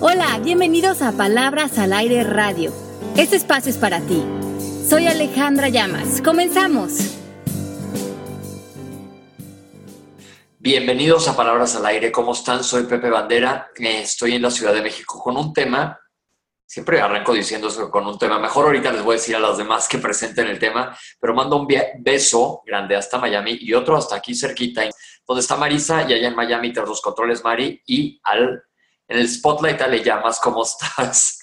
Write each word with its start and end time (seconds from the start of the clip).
Hola, 0.00 0.38
bienvenidos 0.38 1.02
a 1.02 1.10
Palabras 1.10 1.76
al 1.76 1.92
Aire 1.92 2.22
Radio. 2.22 2.72
Este 3.16 3.34
espacio 3.34 3.68
es 3.68 3.78
para 3.78 4.00
ti. 4.00 4.24
Soy 4.88 5.08
Alejandra 5.08 5.70
Llamas. 5.70 6.22
Comenzamos. 6.22 7.18
Bienvenidos 10.60 11.26
a 11.26 11.36
Palabras 11.36 11.74
al 11.74 11.84
Aire. 11.86 12.12
¿Cómo 12.12 12.30
están? 12.30 12.62
Soy 12.62 12.84
Pepe 12.84 13.10
Bandera. 13.10 13.72
Estoy 13.74 14.36
en 14.36 14.42
la 14.42 14.52
Ciudad 14.52 14.72
de 14.72 14.82
México 14.82 15.20
con 15.20 15.36
un 15.36 15.52
tema. 15.52 15.98
Siempre 16.64 17.00
arranco 17.00 17.32
diciendo 17.32 17.66
eso 17.66 17.90
con 17.90 18.06
un 18.06 18.16
tema. 18.16 18.38
Mejor 18.38 18.66
ahorita 18.66 18.92
les 18.92 19.02
voy 19.02 19.14
a 19.14 19.18
decir 19.18 19.34
a 19.34 19.40
los 19.40 19.58
demás 19.58 19.88
que 19.88 19.98
presenten 19.98 20.46
el 20.46 20.60
tema, 20.60 20.96
pero 21.18 21.34
mando 21.34 21.56
un 21.56 21.66
beso 21.98 22.62
grande 22.64 22.94
hasta 22.94 23.18
Miami 23.18 23.58
y 23.60 23.74
otro 23.74 23.96
hasta 23.96 24.14
aquí 24.14 24.36
cerquita, 24.36 24.82
donde 25.26 25.40
está 25.40 25.56
Marisa 25.56 26.08
y 26.08 26.12
allá 26.12 26.28
en 26.28 26.36
Miami 26.36 26.72
tras 26.72 26.88
los 26.88 27.00
controles 27.00 27.42
Mari 27.42 27.82
y 27.84 28.20
al 28.22 28.62
en 29.08 29.18
el 29.18 29.28
Spotlight 29.28 29.80
le 29.88 30.04
llamas, 30.04 30.38
¿cómo 30.38 30.62
estás? 30.62 31.40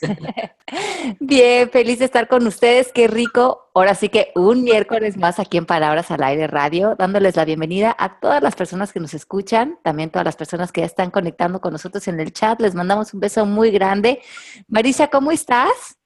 Bien, 1.20 1.70
feliz 1.72 1.98
de 1.98 2.06
estar 2.06 2.28
con 2.28 2.46
ustedes, 2.46 2.92
qué 2.94 3.08
rico. 3.08 3.72
Ahora 3.74 3.96
sí 3.96 4.10
que 4.10 4.32
un 4.36 4.64
miércoles 4.64 5.18
más 5.18 5.40
aquí 5.40 5.58
en 5.58 5.66
Palabras 5.66 6.12
al 6.12 6.24
Aire 6.24 6.46
Radio, 6.46 6.96
dándoles 6.96 7.36
la 7.36 7.44
bienvenida 7.44 7.96
a 7.98 8.20
todas 8.20 8.44
las 8.44 8.56
personas 8.56 8.94
que 8.94 9.00
nos 9.00 9.16
escuchan, 9.16 9.80
también 9.84 10.12
todas 10.12 10.26
las 10.26 10.36
personas 10.36 10.72
que 10.72 10.82
ya 10.82 10.88
están 10.88 11.10
conectando 11.10 11.60
con 11.60 11.74
nosotros 11.74 12.08
en 12.08 12.20
el 12.20 12.32
chat. 12.32 12.62
Les 12.62 12.76
mandamos 12.76 13.16
un 13.16 13.20
beso 13.20 13.48
muy 13.48 13.72
grande. 13.72 14.22
Marisa, 14.68 15.08
¿cómo 15.08 15.32
estás? 15.32 15.98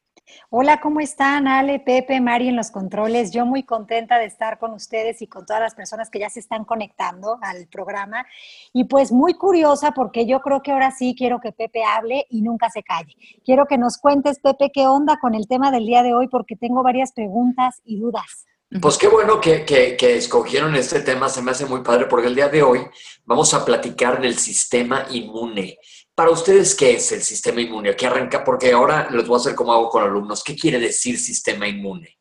Hola, 0.51 0.81
¿cómo 0.81 0.99
están? 0.99 1.47
Ale, 1.47 1.79
Pepe, 1.79 2.19
Mari 2.19 2.47
en 2.47 2.55
los 2.55 2.71
controles. 2.71 3.29
Yo 3.29 3.45
muy 3.45 3.61
contenta 3.61 4.17
de 4.17 4.25
estar 4.25 4.57
con 4.57 4.73
ustedes 4.73 5.21
y 5.21 5.27
con 5.27 5.45
todas 5.45 5.61
las 5.61 5.75
personas 5.75 6.09
que 6.09 6.17
ya 6.17 6.27
se 6.31 6.39
están 6.39 6.65
conectando 6.65 7.37
al 7.43 7.67
programa. 7.67 8.25
Y 8.73 8.85
pues 8.85 9.11
muy 9.11 9.35
curiosa 9.35 9.91
porque 9.91 10.25
yo 10.25 10.39
creo 10.39 10.63
que 10.63 10.71
ahora 10.71 10.89
sí 10.89 11.13
quiero 11.15 11.39
que 11.39 11.51
Pepe 11.51 11.83
hable 11.83 12.25
y 12.31 12.41
nunca 12.41 12.71
se 12.71 12.81
calle. 12.81 13.15
Quiero 13.45 13.67
que 13.67 13.77
nos 13.77 13.99
cuentes, 13.99 14.39
Pepe, 14.39 14.71
qué 14.73 14.87
onda 14.87 15.19
con 15.21 15.35
el 15.35 15.47
tema 15.47 15.69
del 15.69 15.85
día 15.85 16.01
de 16.01 16.15
hoy 16.15 16.27
porque 16.27 16.55
tengo 16.55 16.81
varias 16.81 17.11
preguntas 17.11 17.83
y 17.85 17.99
dudas. 17.99 18.47
Pues 18.81 18.97
qué 18.97 19.07
bueno 19.07 19.39
que, 19.39 19.65
que, 19.65 20.15
escogieron 20.15 20.75
este 20.75 21.01
tema, 21.01 21.29
se 21.29 21.43
me 21.43 21.51
hace 21.51 21.65
muy 21.65 21.81
padre 21.81 22.05
porque 22.05 22.27
el 22.27 22.35
día 22.35 22.49
de 22.49 22.63
hoy 22.63 22.81
vamos 23.25 23.53
a 23.53 23.65
platicar 23.65 24.19
del 24.19 24.37
sistema 24.37 25.05
inmune. 25.11 25.77
Para 26.19 26.31
ustedes, 26.31 26.75
¿qué 26.75 26.95
es 26.95 27.13
el 27.13 27.21
sistema 27.21 27.61
inmune? 27.61 27.95
¿Qué 27.95 28.05
arranca? 28.05 28.43
Porque 28.43 28.73
ahora 28.73 29.09
les 29.09 29.25
voy 29.25 29.35
a 29.35 29.37
hacer 29.37 29.55
como 29.55 29.71
hago 29.71 29.87
con 29.87 30.03
alumnos. 30.03 30.43
¿Qué 30.43 30.53
quiere 30.53 30.77
decir 30.77 31.17
sistema 31.17 31.65
inmune? 31.65 32.17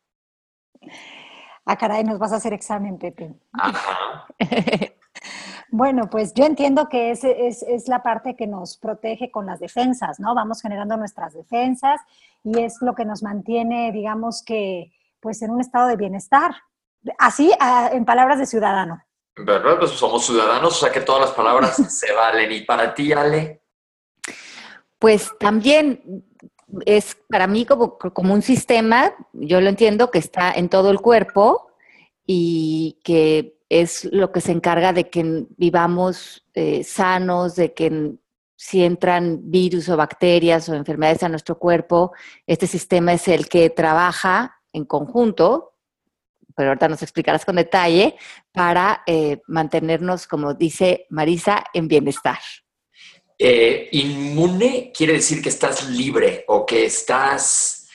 Ah, 1.65 1.77
caray, 1.77 2.05
nos 2.05 2.17
vas 2.21 2.31
a 2.31 2.37
hacer 2.37 2.53
examen, 2.53 2.97
Pepe. 2.97 3.35
Ajá. 3.55 4.25
bueno, 5.73 6.09
pues 6.09 6.33
yo 6.33 6.45
entiendo 6.45 6.89
que 6.89 7.11
es, 7.11 7.25
es, 7.25 7.65
es, 7.65 7.89
la 7.89 8.01
parte 8.05 8.37
que 8.37 8.47
nos 8.47 8.77
protege 8.77 9.33
con 9.33 9.47
las 9.47 9.59
defensas, 9.59 10.21
¿no? 10.21 10.33
Vamos 10.33 10.63
generando 10.63 10.97
nuestras 10.97 11.35
defensas 11.35 12.01
y 12.45 12.57
es 12.61 12.77
lo 12.81 12.95
que 12.95 13.05
nos 13.05 13.25
mantiene, 13.25 13.91
digamos 13.91 14.45
que, 14.45 14.93
pues 15.19 15.43
en 15.43 15.51
un 15.51 15.61
estado 15.61 15.89
de 15.89 15.97
bienestar. 15.97 16.53
Así, 17.19 17.51
en 17.91 18.05
palabras 18.05 18.39
de 18.39 18.47
ciudadano. 18.47 19.03
¿Verdad? 19.35 19.77
Pues 19.77 19.91
somos 19.91 20.25
ciudadanos, 20.25 20.77
o 20.77 20.87
sea 20.87 20.93
que 20.93 21.01
todas 21.01 21.23
las 21.23 21.33
palabras 21.33 21.75
se 21.99 22.13
valen. 22.13 22.53
¿Y 22.53 22.61
para 22.61 22.95
ti, 22.95 23.13
Ale? 23.13 23.65
Pues 24.99 25.31
también 25.39 26.25
es 26.85 27.17
para 27.29 27.47
mí 27.47 27.65
como, 27.65 27.99
como 27.99 28.35
un 28.35 28.43
sistema, 28.43 29.15
yo 29.33 29.61
lo 29.61 29.69
entiendo, 29.69 30.11
que 30.11 30.19
está 30.19 30.53
en 30.53 30.69
todo 30.69 30.91
el 30.91 31.01
cuerpo 31.01 31.71
y 32.27 32.99
que 33.05 33.59
es 33.69 34.05
lo 34.13 34.33
que 34.33 34.41
se 34.41 34.53
encarga 34.53 34.93
de 34.93 35.09
que 35.09 35.47
vivamos 35.57 36.47
eh, 36.55 36.85
sanos, 36.85 37.57
de 37.57 37.75
que 37.75 38.15
si 38.57 38.83
entran 38.83 39.51
virus 39.51 39.89
o 39.89 39.97
bacterias 39.97 40.69
o 40.69 40.75
enfermedades 40.75 41.23
a 41.23 41.29
nuestro 41.29 41.59
cuerpo, 41.59 42.13
este 42.47 42.67
sistema 42.67 43.13
es 43.13 43.29
el 43.29 43.49
que 43.49 43.71
trabaja 43.71 44.61
en 44.73 44.85
conjunto, 44.85 45.75
pero 46.57 46.71
ahorita 46.71 46.89
nos 46.89 47.03
explicarás 47.03 47.45
con 47.45 47.57
detalle, 47.57 48.17
para 48.53 49.03
eh, 49.07 49.41
mantenernos, 49.47 50.27
como 50.27 50.55
dice 50.55 51.07
Marisa, 51.09 51.65
en 51.73 51.87
bienestar. 51.87 52.39
Eh, 53.41 53.89
inmune 53.93 54.91
quiere 54.93 55.13
decir 55.13 55.41
que 55.41 55.49
estás 55.49 55.89
libre 55.89 56.45
o 56.49 56.67
que 56.67 56.87
estás, 56.87 57.89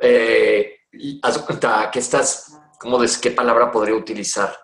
eh, 0.00 0.80
que 0.90 1.98
estás, 2.00 2.58
¿cómo 2.80 2.98
de, 2.98 3.08
qué 3.20 3.30
palabra 3.30 3.70
podría 3.70 3.94
utilizar? 3.94 4.56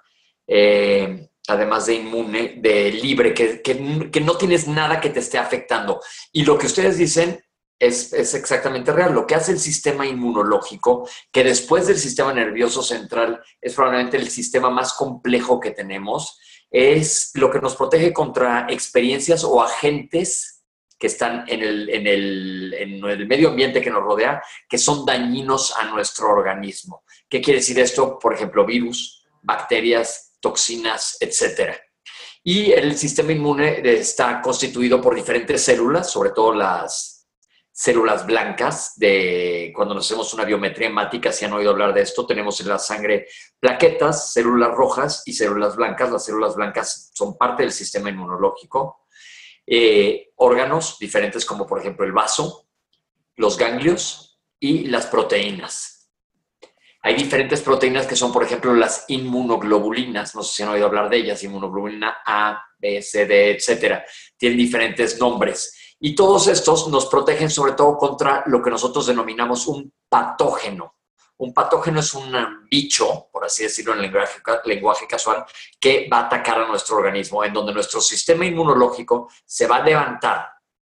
Eh, 0.45 1.29
además 1.47 1.87
de 1.87 1.95
inmune, 1.95 2.55
de 2.61 2.91
libre, 2.91 3.33
que, 3.33 3.63
que, 3.63 4.21
no 4.21 4.37
tienes 4.37 4.67
nada 4.67 5.01
que 5.01 5.11
te 5.11 5.21
esté 5.21 5.39
afectando. 5.39 6.01
Y 6.33 6.45
lo 6.45 6.59
que 6.59 6.67
ustedes 6.67 6.99
dicen 6.99 7.41
es, 7.79 8.13
es, 8.13 8.35
exactamente 8.35 8.93
real. 8.93 9.15
Lo 9.15 9.25
que 9.25 9.37
hace 9.37 9.53
el 9.53 9.61
sistema 9.61 10.05
inmunológico, 10.05 11.09
que 11.31 11.45
después 11.45 11.87
del 11.87 11.97
sistema 11.97 12.33
nervioso 12.33 12.83
central 12.83 13.41
es 13.61 13.73
probablemente 13.73 14.17
el 14.17 14.29
sistema 14.31 14.69
más 14.69 14.95
complejo 14.95 15.61
que 15.61 15.71
tenemos, 15.71 16.41
es 16.71 17.31
lo 17.35 17.51
que 17.51 17.61
nos 17.61 17.77
protege 17.77 18.13
contra 18.13 18.67
experiencias 18.69 19.45
o 19.45 19.63
agentes 19.63 20.63
que 20.99 21.07
están 21.07 21.45
en 21.49 21.63
el, 21.63 21.89
en 21.91 22.07
el, 22.07 22.75
en 22.77 23.05
el 23.05 23.27
medio 23.27 23.51
ambiente 23.51 23.81
que 23.81 23.91
nos 23.91 24.03
rodea, 24.03 24.43
que 24.69 24.79
son 24.79 25.07
dañinos 25.07 25.75
a 25.77 25.85
nuestro 25.85 26.29
organismo. 26.29 27.05
¿Qué 27.29 27.41
quiere 27.41 27.61
decir 27.61 27.79
esto? 27.79 28.19
Por 28.19 28.35
ejemplo, 28.35 28.67
virus, 28.67 29.25
bacterias, 29.43 30.37
toxinas, 30.41 31.17
etcétera. 31.21 31.79
Y 32.43 32.73
el 32.73 32.97
sistema 32.97 33.33
inmune 33.33 33.81
está 33.85 34.41
constituido 34.41 35.01
por 35.01 35.15
diferentes 35.15 35.63
células, 35.63 36.11
sobre 36.11 36.31
todo 36.31 36.55
las 36.55 37.18
células 37.81 38.27
blancas 38.27 38.95
de 38.97 39.73
cuando 39.73 39.95
nos 39.95 40.05
hacemos 40.05 40.35
una 40.35 40.45
biometría 40.45 40.89
hemática, 40.89 41.31
si 41.31 41.45
han 41.45 41.53
oído 41.53 41.71
hablar 41.71 41.95
de 41.95 42.01
esto, 42.01 42.27
tenemos 42.27 42.61
en 42.61 42.67
la 42.71 42.79
sangre 42.81 43.29
plaquetas, 43.61 44.33
células 44.33 44.73
rojas 44.73 45.23
y 45.27 45.33
células 45.33 45.77
blancas. 45.77 46.11
Las 46.11 46.25
células 46.25 46.57
blancas 46.57 47.13
son 47.15 47.39
parte 47.39 47.63
del 47.63 47.71
sistema 47.71 48.11
inmunológico. 48.11 49.07
Eh, 49.65 50.31
órganos 50.39 50.99
diferentes 50.99 51.47
como 51.47 51.69
por 51.69 51.79
ejemplo 51.79 52.05
el 52.05 52.11
vaso, 52.11 52.67
los 53.37 53.57
ganglios 53.57 54.41
y 54.59 54.89
las 54.89 55.07
proteínas. 55.07 56.11
Hay 57.03 57.15
diferentes 57.15 57.61
proteínas 57.61 58.09
que 58.09 58.17
son, 58.17 58.33
por 58.33 58.43
ejemplo, 58.43 58.75
las 58.75 59.05
inmunoglobulinas. 59.07 60.35
No 60.35 60.43
sé 60.43 60.57
si 60.57 60.63
han 60.65 60.71
oído 60.71 60.87
hablar 60.87 61.09
de 61.09 61.19
ellas, 61.19 61.45
inmunoglobulina 61.45 62.19
A, 62.27 62.61
B, 62.77 63.01
C, 63.03 63.25
D, 63.25 63.53
etcétera. 63.53 64.05
Tienen 64.37 64.59
diferentes 64.59 65.17
nombres. 65.21 65.88
Y 66.01 66.15
todos 66.15 66.47
estos 66.47 66.89
nos 66.89 67.07
protegen 67.07 67.51
sobre 67.51 67.73
todo 67.73 67.97
contra 67.97 68.45
lo 68.47 68.63
que 68.63 68.71
nosotros 68.71 69.07
denominamos 69.07 69.67
un 69.67 69.93
patógeno. 70.09 70.95
Un 71.39 71.55
patógeno 71.55 72.01
es 72.01 72.15
un 72.15 72.33
bicho, 72.69 73.29
por 73.33 73.45
así 73.45 73.63
decirlo 73.63 73.95
en 73.95 74.03
lenguaje, 74.03 75.07
casual, 75.07 75.45
que 75.79 76.09
va 76.13 76.19
a 76.19 76.27
atacar 76.27 76.61
a 76.61 76.67
nuestro 76.67 76.97
organismo, 76.97 77.45
en 77.45 77.53
donde 77.53 77.73
nuestro 77.73 78.01
sistema 78.01 78.45
inmunológico 78.45 79.29
se 79.45 79.67
va 79.67 79.77
a 79.77 79.83
levantar 79.83 80.49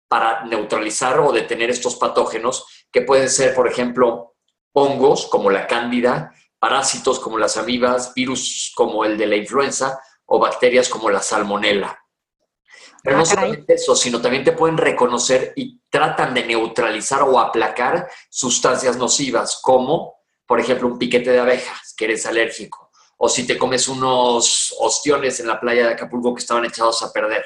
para 0.08 0.46
neutralizar 0.46 1.20
o 1.20 1.34
detener 1.34 1.70
estos 1.70 1.96
patógenos, 1.96 2.88
que 2.90 3.02
pueden 3.02 3.30
ser, 3.30 3.54
por 3.54 3.68
ejemplo, 3.68 4.36
hongos 4.72 5.28
como 5.28 5.50
la 5.50 5.68
cándida, 5.68 6.34
parásitos 6.60 7.20
como 7.20 7.38
las 7.38 7.58
amibas, 7.58 8.14
virus 8.14 8.72
como 8.76 9.04
el 9.04 9.18
de 9.18 9.28
la 9.28 9.36
influenza 9.36 10.00
o 10.26 10.40
bacterias 10.40 10.88
como 10.88 11.10
la 11.10 11.22
salmonela. 11.22 12.00
Pero 13.08 13.20
no 13.20 13.24
ah, 13.24 13.26
solamente 13.26 13.76
eso, 13.76 13.96
sino 13.96 14.20
también 14.20 14.44
te 14.44 14.52
pueden 14.52 14.78
reconocer 14.78 15.54
y 15.56 15.80
tratan 15.90 16.34
de 16.34 16.46
neutralizar 16.46 17.22
o 17.22 17.40
aplacar 17.40 18.06
sustancias 18.30 18.98
nocivas, 18.98 19.62
como, 19.62 20.16
por 20.46 20.60
ejemplo, 20.60 20.90
un 20.90 21.00
piquete 21.00 21.32
de 21.32 21.40
abejas, 21.40 21.94
que 21.96 22.04
eres 22.04 22.26
alérgico, 22.26 22.92
o 23.16 23.30
si 23.30 23.48
te 23.48 23.58
comes 23.58 23.88
unos 23.88 24.76
ostiones 24.82 25.40
en 25.40 25.48
la 25.48 25.58
playa 25.58 25.88
de 25.88 25.94
Acapulco 25.94 26.36
que 26.36 26.42
estaban 26.42 26.66
echados 26.66 27.02
a 27.02 27.14
perder. 27.14 27.46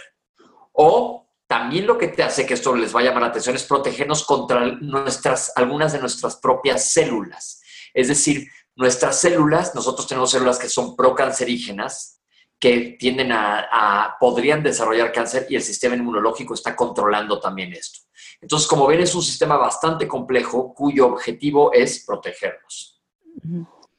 O 0.71 1.29
también 1.45 1.85
lo 1.85 1.95
que 1.95 2.07
te 2.07 2.23
hace 2.23 2.47
que 2.47 2.55
esto 2.55 2.75
les 2.75 2.91
vaya 2.91 3.09
a 3.09 3.11
llamar 3.11 3.21
la 3.21 3.29
atención 3.29 3.55
es 3.55 3.63
protegernos 3.63 4.23
contra 4.23 4.65
nuestras, 4.65 5.53
algunas 5.55 5.93
de 5.93 5.99
nuestras 5.99 6.37
propias 6.37 6.91
células. 6.91 7.61
Es 7.93 8.07
decir, 8.07 8.47
nuestras 8.75 9.19
células, 9.19 9.75
nosotros 9.75 10.07
tenemos 10.07 10.31
células 10.31 10.57
que 10.57 10.69
son 10.69 10.95
procancerígenas, 10.95 12.20
que 12.61 12.95
tienden 12.99 13.31
a, 13.31 14.15
podrían 14.19 14.61
desarrollar 14.61 15.11
cáncer 15.11 15.47
y 15.49 15.55
el 15.55 15.63
sistema 15.63 15.95
inmunológico 15.95 16.53
está 16.53 16.75
controlando 16.75 17.39
también 17.39 17.73
esto. 17.73 18.01
Entonces, 18.39 18.67
como 18.67 18.85
ven, 18.85 19.01
es 19.01 19.15
un 19.15 19.23
sistema 19.23 19.57
bastante 19.57 20.07
complejo 20.07 20.71
cuyo 20.75 21.07
objetivo 21.07 21.73
es 21.73 22.05
protegernos. 22.05 23.01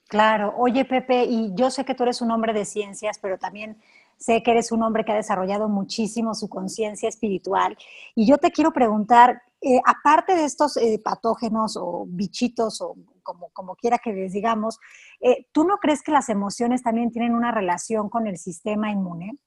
Claro. 0.06 0.54
Oye, 0.56 0.84
Pepe, 0.84 1.24
y 1.24 1.50
yo 1.54 1.72
sé 1.72 1.84
que 1.84 1.96
tú 1.96 2.04
eres 2.04 2.22
un 2.22 2.30
hombre 2.30 2.52
de 2.52 2.64
ciencias, 2.64 3.18
pero 3.20 3.36
también 3.36 3.82
sé 4.16 4.44
que 4.44 4.52
eres 4.52 4.70
un 4.70 4.84
hombre 4.84 5.04
que 5.04 5.10
ha 5.10 5.16
desarrollado 5.16 5.68
muchísimo 5.68 6.32
su 6.32 6.48
conciencia 6.48 7.08
espiritual. 7.08 7.76
Y 8.14 8.26
yo 8.26 8.38
te 8.38 8.52
quiero 8.52 8.72
preguntar, 8.72 9.42
eh, 9.64 9.80
aparte 9.84 10.34
de 10.34 10.44
estos 10.44 10.76
eh, 10.76 11.00
patógenos 11.02 11.76
o 11.76 12.04
bichitos 12.08 12.80
o 12.80 12.96
como, 13.22 13.76
quiera 13.76 13.98
que 13.98 14.12
les 14.12 14.32
digamos, 14.32 14.80
eh, 15.20 15.46
¿tú 15.52 15.62
no 15.62 15.78
crees 15.78 16.02
que 16.02 16.10
las 16.10 16.28
emociones 16.28 16.82
también 16.82 17.12
tienen 17.12 17.32
una 17.32 17.52
relación 17.52 18.08
con 18.08 18.26
el 18.26 18.38
sistema 18.38 18.90
inmune? 18.90 19.38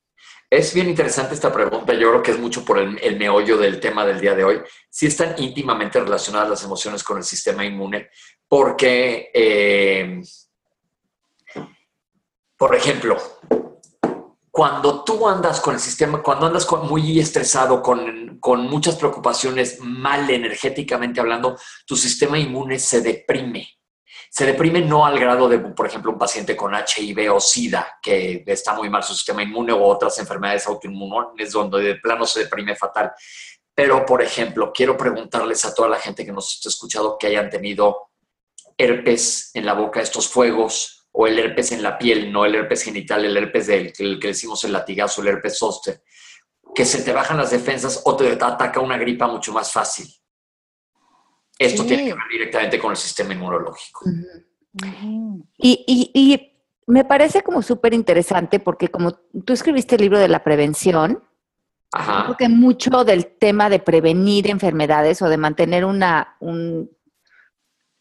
Es 0.49 0.73
bien 0.73 0.87
interesante 0.87 1.33
esta 1.33 1.51
pregunta. 1.51 1.93
Yo 1.93 2.11
creo 2.11 2.23
que 2.23 2.31
es 2.31 2.39
mucho 2.39 2.63
por 2.63 2.79
el, 2.79 3.17
meollo 3.17 3.57
del 3.57 3.81
tema 3.81 4.05
del 4.05 4.21
día 4.21 4.33
de 4.33 4.45
hoy. 4.45 4.61
Sí 4.89 5.07
están 5.07 5.35
íntimamente 5.37 5.99
relacionadas 5.99 6.49
las 6.49 6.63
emociones 6.63 7.03
con 7.03 7.17
el 7.17 7.23
sistema 7.25 7.65
inmune, 7.65 8.07
porque, 8.47 9.31
por 12.57 12.73
ejemplo, 12.73 13.17
cuando 14.55 15.03
tú 15.03 15.27
andas 15.27 15.59
con 15.59 15.73
el 15.73 15.81
sistema, 15.81 16.23
cuando 16.23 16.45
andas 16.45 16.65
muy 16.83 17.19
estresado, 17.19 17.81
con, 17.81 18.39
con 18.39 18.69
muchas 18.69 18.95
preocupaciones, 18.95 19.81
mal 19.81 20.29
energéticamente 20.29 21.19
hablando, 21.19 21.57
tu 21.85 21.97
sistema 21.97 22.39
inmune 22.39 22.79
se 22.79 23.01
deprime 23.01 23.67
se 24.29 24.45
deprime 24.45 24.81
no 24.81 25.05
al 25.05 25.19
grado 25.19 25.49
de, 25.49 25.59
por 25.59 25.87
ejemplo, 25.87 26.11
un 26.11 26.17
paciente 26.17 26.55
con 26.55 26.73
HIV 26.73 27.33
o 27.33 27.39
SIDA, 27.39 27.99
que 28.01 28.43
está 28.47 28.73
muy 28.73 28.89
mal 28.89 29.03
su 29.03 29.13
sistema 29.13 29.43
inmune, 29.43 29.73
o 29.73 29.83
otras 29.83 30.17
enfermedades 30.19 30.67
autoinmunes 30.67 31.51
donde 31.51 31.81
de 31.81 31.95
plano 31.95 32.25
se 32.25 32.41
deprime 32.41 32.75
fatal. 32.75 33.13
Pero, 33.73 34.05
por 34.05 34.21
ejemplo, 34.21 34.71
quiero 34.73 34.97
preguntarles 34.97 35.63
a 35.65 35.73
toda 35.73 35.89
la 35.89 35.99
gente 35.99 36.25
que 36.25 36.31
nos 36.31 36.61
ha 36.65 36.69
escuchado 36.69 37.17
que 37.17 37.27
hayan 37.27 37.49
tenido 37.49 38.09
herpes 38.77 39.51
en 39.53 39.65
la 39.65 39.73
boca, 39.73 40.01
estos 40.01 40.27
fuegos, 40.27 40.94
o 41.17 41.27
el 41.27 41.39
herpes 41.39 41.71
en 41.71 41.81
la 41.81 41.97
piel, 41.97 42.31
no 42.31 42.43
el 42.43 42.55
herpes 42.55 42.83
genital, 42.83 43.23
el 43.23 43.37
herpes 43.37 43.67
del 43.67 43.93
el 43.97 44.19
que 44.19 44.27
decimos 44.27 44.63
el 44.65 44.73
latigazo, 44.73 45.21
el 45.21 45.29
herpes 45.29 45.57
zóster, 45.57 46.03
que 46.73 46.83
se 46.83 47.03
te 47.03 47.13
bajan 47.13 47.37
las 47.37 47.51
defensas 47.51 48.01
o 48.03 48.17
te 48.17 48.33
ataca 48.33 48.81
una 48.81 48.97
gripa 48.97 49.25
mucho 49.25 49.53
más 49.53 49.71
fácil. 49.71 50.07
Esto 51.57 51.85
tiene 51.85 52.03
que 52.03 52.13
ver 52.13 52.23
directamente 52.29 52.77
con 52.77 52.91
el 52.91 52.97
sistema 52.97 53.33
inmunológico. 53.33 54.01
y, 55.57 56.51
me 56.87 57.03
parece 57.03 57.41
como 57.41 57.63
súper 57.63 57.95
interesante 57.95 58.59
porque 58.59 58.89
como 58.89 59.13
tú 59.13 59.53
escribiste 59.53 59.95
el 59.95 60.01
libro 60.01 60.19
de 60.19 60.27
la 60.27 60.43
prevención, 60.43 61.23
creo 61.89 62.37
que 62.37 62.47
mucho 62.47 63.03
del 63.03 63.25
tema 63.37 63.69
de 63.69 63.79
prevenir 63.79 64.47
enfermedades 64.47 65.21
o 65.23 65.29
de 65.29 65.37
mantener 65.37 65.83
una, 65.83 66.37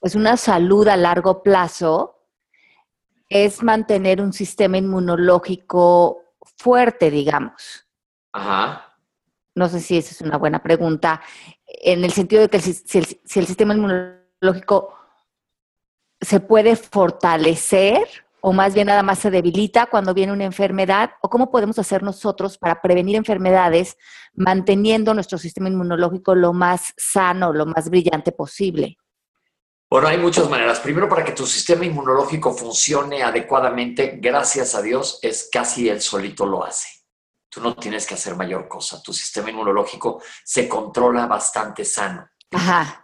pues 0.01 0.15
una 0.15 0.37
salud 0.37 0.87
a 0.89 0.99
largo 0.99 1.43
plazo 1.43 2.14
es 3.29 3.63
mantener 3.63 4.21
un 4.21 4.33
sistema 4.33 4.77
inmunológico 4.79 6.23
fuerte, 6.57 7.11
digamos. 7.11 7.87
Ajá. 8.33 8.97
No 9.55 9.69
sé 9.69 9.81
si 9.81 9.97
esa 9.97 10.11
es 10.11 10.21
una 10.21 10.37
buena 10.37 10.63
pregunta 10.63 11.21
en 11.67 12.05
el 12.05 12.13
sentido 12.13 12.43
de 12.43 12.49
que 12.49 12.61
si 12.61 12.99
el, 12.99 13.47
sistema 13.47 13.75
inmunológico 13.75 14.95
se 16.21 16.41
puede 16.41 16.75
fortalecer 16.77 18.07
o 18.41 18.53
más 18.53 18.75
bien 18.75 18.89
nada 18.89 19.03
más 19.03 19.21
se 19.21 19.31
debilita 19.31 19.87
cuando 19.87 20.13
viene 20.13 20.31
una 20.31 20.45
enfermedad, 20.45 21.13
o 21.23 21.31
cómo 21.31 21.51
podemos 21.51 21.79
hacer 21.79 22.03
nosotros 22.03 22.59
para 22.59 22.83
prevenir 22.83 23.17
enfermedades 23.17 23.97
manteniendo 24.35 25.15
nuestro 25.15 25.39
sistema 25.39 25.71
inmunológico 25.71 26.35
lo 26.35 26.53
más 26.53 26.93
sano, 26.99 27.55
lo 27.55 27.65
más 27.65 27.89
brillante 27.89 28.33
posible. 28.33 28.99
Bueno, 29.95 30.09
hay 30.09 30.19
muchas 30.19 30.51
maneras. 30.51 30.81
Primero, 30.81 31.09
para 31.09 31.25
que 31.25 31.31
tu 31.31 31.47
sistema 31.47 31.85
inmunológico 31.85 32.53
funcione 32.53 33.23
adecuadamente, 33.23 34.19
gracias 34.21 34.75
a 34.75 34.83
Dios, 34.83 35.21
es 35.23 35.49
casi 35.53 35.89
él 35.89 36.01
solito 36.01 36.47
lo 36.47 36.65
hace 36.65 36.89
tú 37.49 37.61
no 37.61 37.77
tienes 37.77 38.05
que 38.05 38.15
hacer 38.15 38.35
mayor 38.35 38.67
cosa. 38.67 39.01
Tu 39.01 39.13
sistema 39.13 39.49
inmunológico 39.49 40.21
se 40.43 40.69
controla 40.69 41.27
bastante 41.27 41.85
sano. 41.85 42.29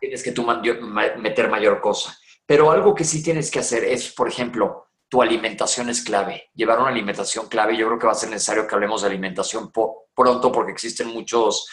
Tienes 0.01 0.25
que 0.25 0.33
tú 0.33 0.45
meter 0.45 1.49
mayor 1.49 1.81
cosa. 1.81 2.19
Pero 2.45 2.73
algo 2.73 2.93
que 2.93 3.05
sí 3.05 3.23
tienes 3.23 3.49
que 3.49 3.61
hacer 3.61 3.85
es, 3.85 4.13
por 4.13 4.27
ejemplo, 4.27 4.89
tu 5.09 5.23
alimentación 5.23 5.89
es 5.89 6.03
clave. 6.03 6.51
Llevar 6.53 6.81
una 6.81 6.89
alimentación 6.89 7.47
clave. 7.47 7.77
Yo 7.77 7.87
creo 7.87 7.99
que 8.01 8.07
va 8.07 8.13
a 8.13 8.17
ser 8.17 8.31
necesario 8.31 8.67
que 8.67 8.75
hablemos 8.75 9.03
de 9.03 9.07
alimentación 9.07 9.71
pronto 9.71 10.51
porque 10.51 10.73
existen 10.73 11.07
muchos 11.07 11.69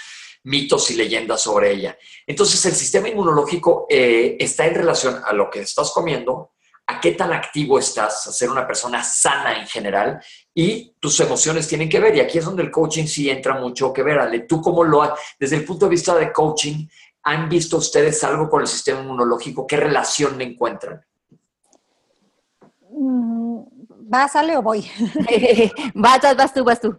mitos 0.47 0.89
y 0.91 0.95
leyendas 0.95 1.41
sobre 1.41 1.73
ella. 1.73 1.97
Entonces, 2.25 2.65
el 2.65 2.73
sistema 2.73 3.09
inmunológico 3.09 3.85
eh, 3.89 4.37
está 4.39 4.65
en 4.65 4.75
relación 4.75 5.21
a 5.25 5.33
lo 5.33 5.49
que 5.49 5.59
estás 5.59 5.91
comiendo, 5.91 6.53
a 6.87 7.01
qué 7.01 7.11
tan 7.11 7.33
activo 7.33 7.77
estás, 7.77 8.27
a 8.27 8.31
ser 8.31 8.49
una 8.49 8.65
persona 8.65 9.03
sana 9.03 9.59
en 9.59 9.67
general 9.67 10.21
y 10.53 10.95
tus 11.01 11.19
emociones 11.19 11.67
tienen 11.67 11.89
que 11.89 11.99
ver. 11.99 12.15
Y 12.15 12.21
aquí 12.21 12.37
es 12.37 12.45
donde 12.45 12.63
el 12.63 12.71
coaching 12.71 13.07
sí 13.07 13.29
entra 13.29 13.59
mucho 13.59 13.91
que 13.91 14.03
ver. 14.03 14.19
Ale, 14.19 14.39
tú 14.41 14.61
cómo 14.61 14.85
lo 14.85 15.01
has, 15.01 15.19
desde 15.37 15.57
el 15.57 15.65
punto 15.65 15.85
de 15.85 15.91
vista 15.91 16.15
de 16.15 16.31
coaching, 16.31 16.87
¿han 17.23 17.49
visto 17.49 17.75
ustedes 17.75 18.23
algo 18.23 18.49
con 18.49 18.61
el 18.61 18.67
sistema 18.67 19.01
inmunológico? 19.01 19.67
¿Qué 19.67 19.75
relación 19.75 20.39
encuentran? 20.39 21.05
Mm, 22.89 23.63
¿Vas, 24.09 24.33
Ale, 24.37 24.55
o 24.55 24.61
voy? 24.61 24.89
vas, 25.93 26.21
vas 26.37 26.53
tú, 26.53 26.63
vas 26.63 26.79
tú. 26.79 26.97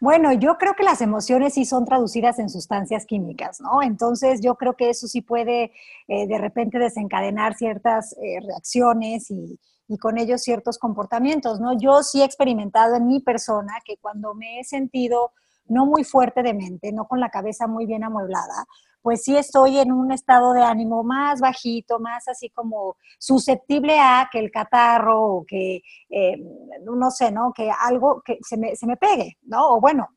Bueno, 0.00 0.32
yo 0.32 0.56
creo 0.56 0.74
que 0.74 0.82
las 0.82 1.02
emociones 1.02 1.52
sí 1.54 1.66
son 1.66 1.84
traducidas 1.84 2.38
en 2.38 2.48
sustancias 2.48 3.04
químicas, 3.04 3.60
¿no? 3.60 3.82
Entonces 3.82 4.40
yo 4.40 4.54
creo 4.54 4.74
que 4.74 4.88
eso 4.88 5.06
sí 5.06 5.20
puede 5.20 5.72
eh, 6.08 6.26
de 6.26 6.38
repente 6.38 6.78
desencadenar 6.78 7.54
ciertas 7.54 8.14
eh, 8.14 8.40
reacciones 8.40 9.30
y, 9.30 9.60
y, 9.88 9.98
con 9.98 10.16
ellos 10.16 10.40
ciertos 10.40 10.78
comportamientos, 10.78 11.60
¿no? 11.60 11.78
Yo 11.78 12.02
sí 12.02 12.22
he 12.22 12.24
experimentado 12.24 12.96
en 12.96 13.08
mi 13.08 13.20
persona 13.20 13.74
que 13.84 13.98
cuando 13.98 14.32
me 14.34 14.60
he 14.60 14.64
sentido 14.64 15.32
no 15.66 15.84
muy 15.84 16.02
fuerte 16.04 16.42
de 16.42 16.54
mente, 16.54 16.92
no 16.92 17.06
con 17.06 17.20
la 17.20 17.28
cabeza 17.28 17.66
muy 17.66 17.84
bien 17.84 18.02
amueblada, 18.02 18.64
pues 19.02 19.22
sí 19.22 19.36
estoy 19.36 19.78
en 19.78 19.92
un 19.92 20.12
estado 20.12 20.52
de 20.52 20.62
ánimo 20.62 21.02
más 21.02 21.40
bajito, 21.40 21.98
más 21.98 22.28
así 22.28 22.50
como 22.50 22.96
susceptible 23.18 23.98
a 23.98 24.28
que 24.30 24.38
el 24.38 24.50
catarro 24.50 25.22
o 25.22 25.44
que, 25.46 25.82
eh, 26.08 26.36
no 26.82 27.10
sé, 27.10 27.30
¿no? 27.30 27.52
Que 27.52 27.70
algo 27.70 28.22
que 28.22 28.38
se 28.42 28.56
me, 28.56 28.76
se 28.76 28.86
me 28.86 28.96
pegue, 28.96 29.38
¿no? 29.42 29.74
O 29.74 29.80
bueno, 29.80 30.08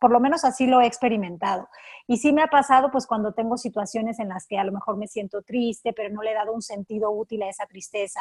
por 0.00 0.10
lo 0.10 0.20
menos 0.20 0.44
así 0.44 0.66
lo 0.66 0.80
he 0.80 0.86
experimentado. 0.86 1.68
Y 2.06 2.16
sí 2.16 2.32
me 2.32 2.42
ha 2.42 2.48
pasado 2.48 2.90
pues 2.90 3.06
cuando 3.06 3.32
tengo 3.32 3.56
situaciones 3.56 4.18
en 4.18 4.28
las 4.28 4.46
que 4.46 4.58
a 4.58 4.64
lo 4.64 4.72
mejor 4.72 4.96
me 4.96 5.06
siento 5.06 5.42
triste, 5.42 5.92
pero 5.92 6.12
no 6.12 6.22
le 6.22 6.32
he 6.32 6.34
dado 6.34 6.52
un 6.52 6.62
sentido 6.62 7.10
útil 7.10 7.42
a 7.42 7.48
esa 7.48 7.66
tristeza, 7.66 8.20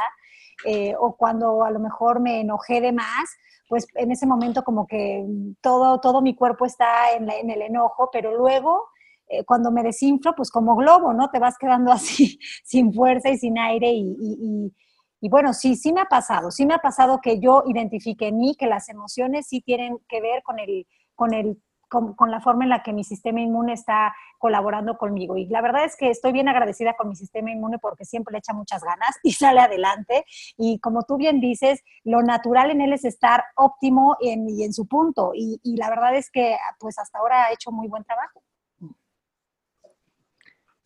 eh, 0.66 0.94
o 1.00 1.16
cuando 1.16 1.64
a 1.64 1.72
lo 1.72 1.80
mejor 1.80 2.20
me 2.20 2.42
enojé 2.42 2.82
de 2.82 2.92
más, 2.92 3.30
pues 3.68 3.88
en 3.96 4.12
ese 4.12 4.28
momento 4.28 4.64
como 4.64 4.86
que 4.86 5.26
todo, 5.62 6.00
todo 6.00 6.22
mi 6.22 6.36
cuerpo 6.36 6.66
está 6.66 7.14
en, 7.14 7.30
en 7.30 7.50
el 7.50 7.62
enojo, 7.62 8.10
pero 8.12 8.36
luego 8.36 8.91
eh, 9.32 9.44
cuando 9.46 9.72
me 9.72 9.84
desinflo, 9.84 10.36
pues 10.36 10.52
como 10.52 10.76
globo, 10.76 11.14
¿no? 11.14 11.30
Te 11.30 11.40
vas 11.40 11.58
quedando 11.58 11.92
así, 11.92 12.40
sin 12.64 12.94
fuerza 12.94 13.30
y 13.30 13.38
sin 13.38 13.58
aire 13.58 13.92
y, 13.92 14.74
y, 15.22 15.30
bueno, 15.30 15.54
sí, 15.54 15.76
sí 15.76 15.94
me 15.94 16.02
ha 16.02 16.06
pasado, 16.06 16.52
sí 16.52 16.66
me 16.66 16.74
ha 16.74 16.80
pasado 16.80 17.20
que 17.22 17.40
yo 17.40 17.64
identifique 17.68 18.28
en 18.28 18.38
mí 18.38 18.56
que 18.58 18.66
las 18.66 18.90
emociones 18.90 19.48
sí 19.48 19.62
tienen 19.62 20.00
que 20.10 20.20
ver 20.20 20.42
con 20.44 20.60
el, 20.60 20.88
con 21.16 21.34
el 21.34 21.58
con, 21.92 22.32
la 22.32 22.40
forma 22.40 22.64
en 22.64 22.70
la 22.70 22.84
que 22.84 22.94
mi 22.94 23.04
sistema 23.04 23.42
inmune 23.42 23.74
está 23.74 24.16
colaborando 24.40 24.98
conmigo. 24.98 25.36
Y 25.36 25.48
la 25.48 25.62
verdad 25.62 25.84
es 25.84 25.98
que 25.98 26.10
estoy 26.10 26.32
bien 26.32 26.48
agradecida 26.48 26.96
con 26.96 27.10
mi 27.10 27.18
sistema 27.18 27.52
inmune 27.52 27.80
porque 27.80 28.06
siempre 28.06 28.32
le 28.32 28.38
echa 28.38 28.54
muchas 28.54 28.82
ganas 28.82 29.20
y 29.24 29.32
sale 29.34 29.60
adelante. 29.60 30.24
Y 30.58 30.80
como 30.80 31.04
tú 31.04 31.18
bien 31.18 31.42
dices, 31.42 31.84
lo 32.06 32.24
natural 32.24 32.72
en 32.72 32.82
él 32.82 32.94
es 32.94 33.04
estar 33.04 33.44
óptimo 33.58 34.16
en, 34.22 34.50
y 34.50 34.64
en 34.64 34.74
su 34.74 34.88
punto. 34.88 35.32
Y, 35.36 35.60
y 35.64 35.76
la 35.76 35.90
verdad 35.90 36.16
es 36.16 36.32
que 36.32 36.56
pues 36.80 36.98
hasta 36.98 37.20
ahora 37.20 37.46
ha 37.46 37.52
hecho 37.52 37.72
muy 37.72 37.90
buen 37.90 38.06
trabajo. 38.06 38.42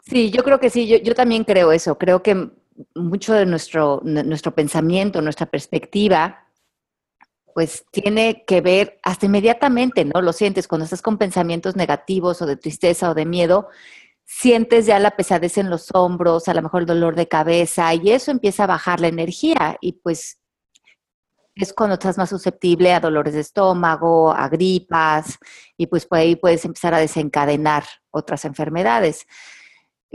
Sí, 0.08 0.30
yo 0.30 0.44
creo 0.44 0.60
que 0.60 0.70
sí, 0.70 0.88
yo, 0.88 1.16
también 1.16 1.44
creo 1.44 1.72
eso. 1.72 1.98
Creo 1.98 2.22
que 2.22 2.52
mucho 2.94 3.34
de 3.34 3.46
nuestro, 3.46 4.02
nuestro 4.04 4.54
pensamiento, 4.54 5.22
nuestra 5.22 5.48
perspectiva, 5.48 6.48
pues 7.56 7.86
tiene 7.92 8.44
que 8.46 8.62
ver 8.62 9.00
hasta 9.02 9.26
inmediatamente, 9.26 10.06
¿no? 10.06 10.22
Lo 10.22 10.34
sientes 10.34 10.68
cuando 10.68 10.84
estás 10.84 11.02
con 11.02 11.18
pensamientos 11.18 11.76
negativos 11.76 12.42
o 12.42 12.46
de 12.46 12.58
tristeza 12.58 13.10
o 13.10 13.16
de 13.16 13.26
miedo, 13.26 13.70
sientes 14.26 14.86
ya 14.86 15.00
la 15.00 15.16
pesadez 15.16 15.58
en 15.58 15.70
los 15.70 15.90
hombros, 15.94 16.48
a 16.48 16.54
lo 16.54 16.62
mejor 16.62 16.82
el 16.82 16.88
dolor 16.88 17.16
de 17.16 17.28
cabeza 17.28 17.94
y 17.94 18.12
eso 18.12 18.32
empieza 18.32 18.66
a 18.66 18.68
bajar 18.68 19.00
la 19.00 19.08
energía 19.08 19.78
y 19.82 19.94
pues 19.94 20.40
es 21.56 21.74
cuando 21.74 21.94
estás 21.94 22.18
más 22.18 22.30
susceptible 22.30 22.94
a 22.94 23.00
dolores 23.00 23.34
de 23.34 23.40
estómago, 23.40 24.34
a 24.34 24.50
gripas 24.50 25.38
y 25.78 25.88
pues 25.88 26.06
por 26.06 26.20
ahí 26.20 26.36
puedes 26.36 26.66
empezar 26.66 26.94
a 26.94 27.00
desencadenar 27.00 27.86
otras 28.12 28.44
enfermedades. 28.46 29.26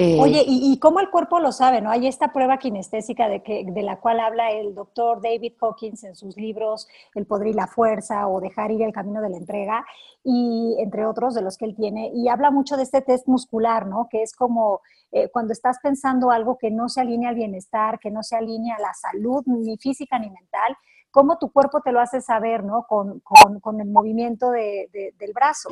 Oye, 0.01 0.41
eh, 0.41 0.45
¿y, 0.47 0.79
cómo 0.79 1.01
el 1.01 1.11
cuerpo 1.11 1.41
lo 1.41 1.53
sabe? 1.53 1.81
¿no? 1.81 1.91
Hay 1.91 2.07
esta 2.07 2.33
prueba 2.33 2.59
kinestésica 2.59 3.29
de, 3.29 3.43
que, 3.43 3.65
de 3.67 3.83
la 3.83 4.01
cual 4.01 4.21
habla 4.21 4.51
el 4.51 4.75
doctor 4.75 5.21
David 5.21 5.53
Hawkins 5.61 6.05
en 6.05 6.17
sus 6.17 6.37
libros 6.37 6.89
El 7.15 7.27
poder 7.27 7.49
y 7.49 7.53
la 7.53 7.67
fuerza 7.67 8.27
o 8.29 8.41
Dejar 8.41 8.71
ir 8.71 8.83
el 8.83 8.93
camino 8.93 9.21
de 9.21 9.29
la 9.29 9.37
entrega, 9.37 9.85
y 10.25 10.77
entre 10.79 11.07
otros 11.07 11.35
de 11.35 11.43
los 11.43 11.57
que 11.59 11.67
él 11.67 11.75
tiene, 11.75 12.11
y 12.15 12.29
habla 12.29 12.51
mucho 12.51 12.77
de 12.77 12.83
este 12.83 13.03
test 13.03 13.27
muscular, 13.27 13.87
¿no? 13.87 14.09
Que 14.11 14.23
es 14.23 14.35
como 14.35 14.81
eh, 15.13 15.29
cuando 15.31 15.53
estás 15.53 15.79
pensando 15.83 16.31
algo 16.31 16.57
que 16.59 16.71
no 16.71 16.89
se 16.89 17.01
alinea 17.01 17.31
al 17.31 17.35
bienestar, 17.35 17.99
que 17.99 18.11
no 18.11 18.23
se 18.23 18.37
alinea 18.37 18.77
a 18.77 18.81
la 18.81 18.95
salud, 18.95 19.43
ni 19.47 19.77
física 19.77 20.19
ni 20.19 20.31
mental, 20.31 20.77
cómo 21.11 21.39
tu 21.39 21.53
cuerpo 21.53 21.81
te 21.83 21.93
lo 21.93 22.01
hace 22.01 22.21
saber, 22.21 22.65
¿no? 22.65 22.87
Con, 22.89 23.21
con, 23.21 23.81
el 23.81 23.89
movimiento 23.89 24.51
de, 24.51 24.89
del 25.19 25.33
brazo. 25.33 25.71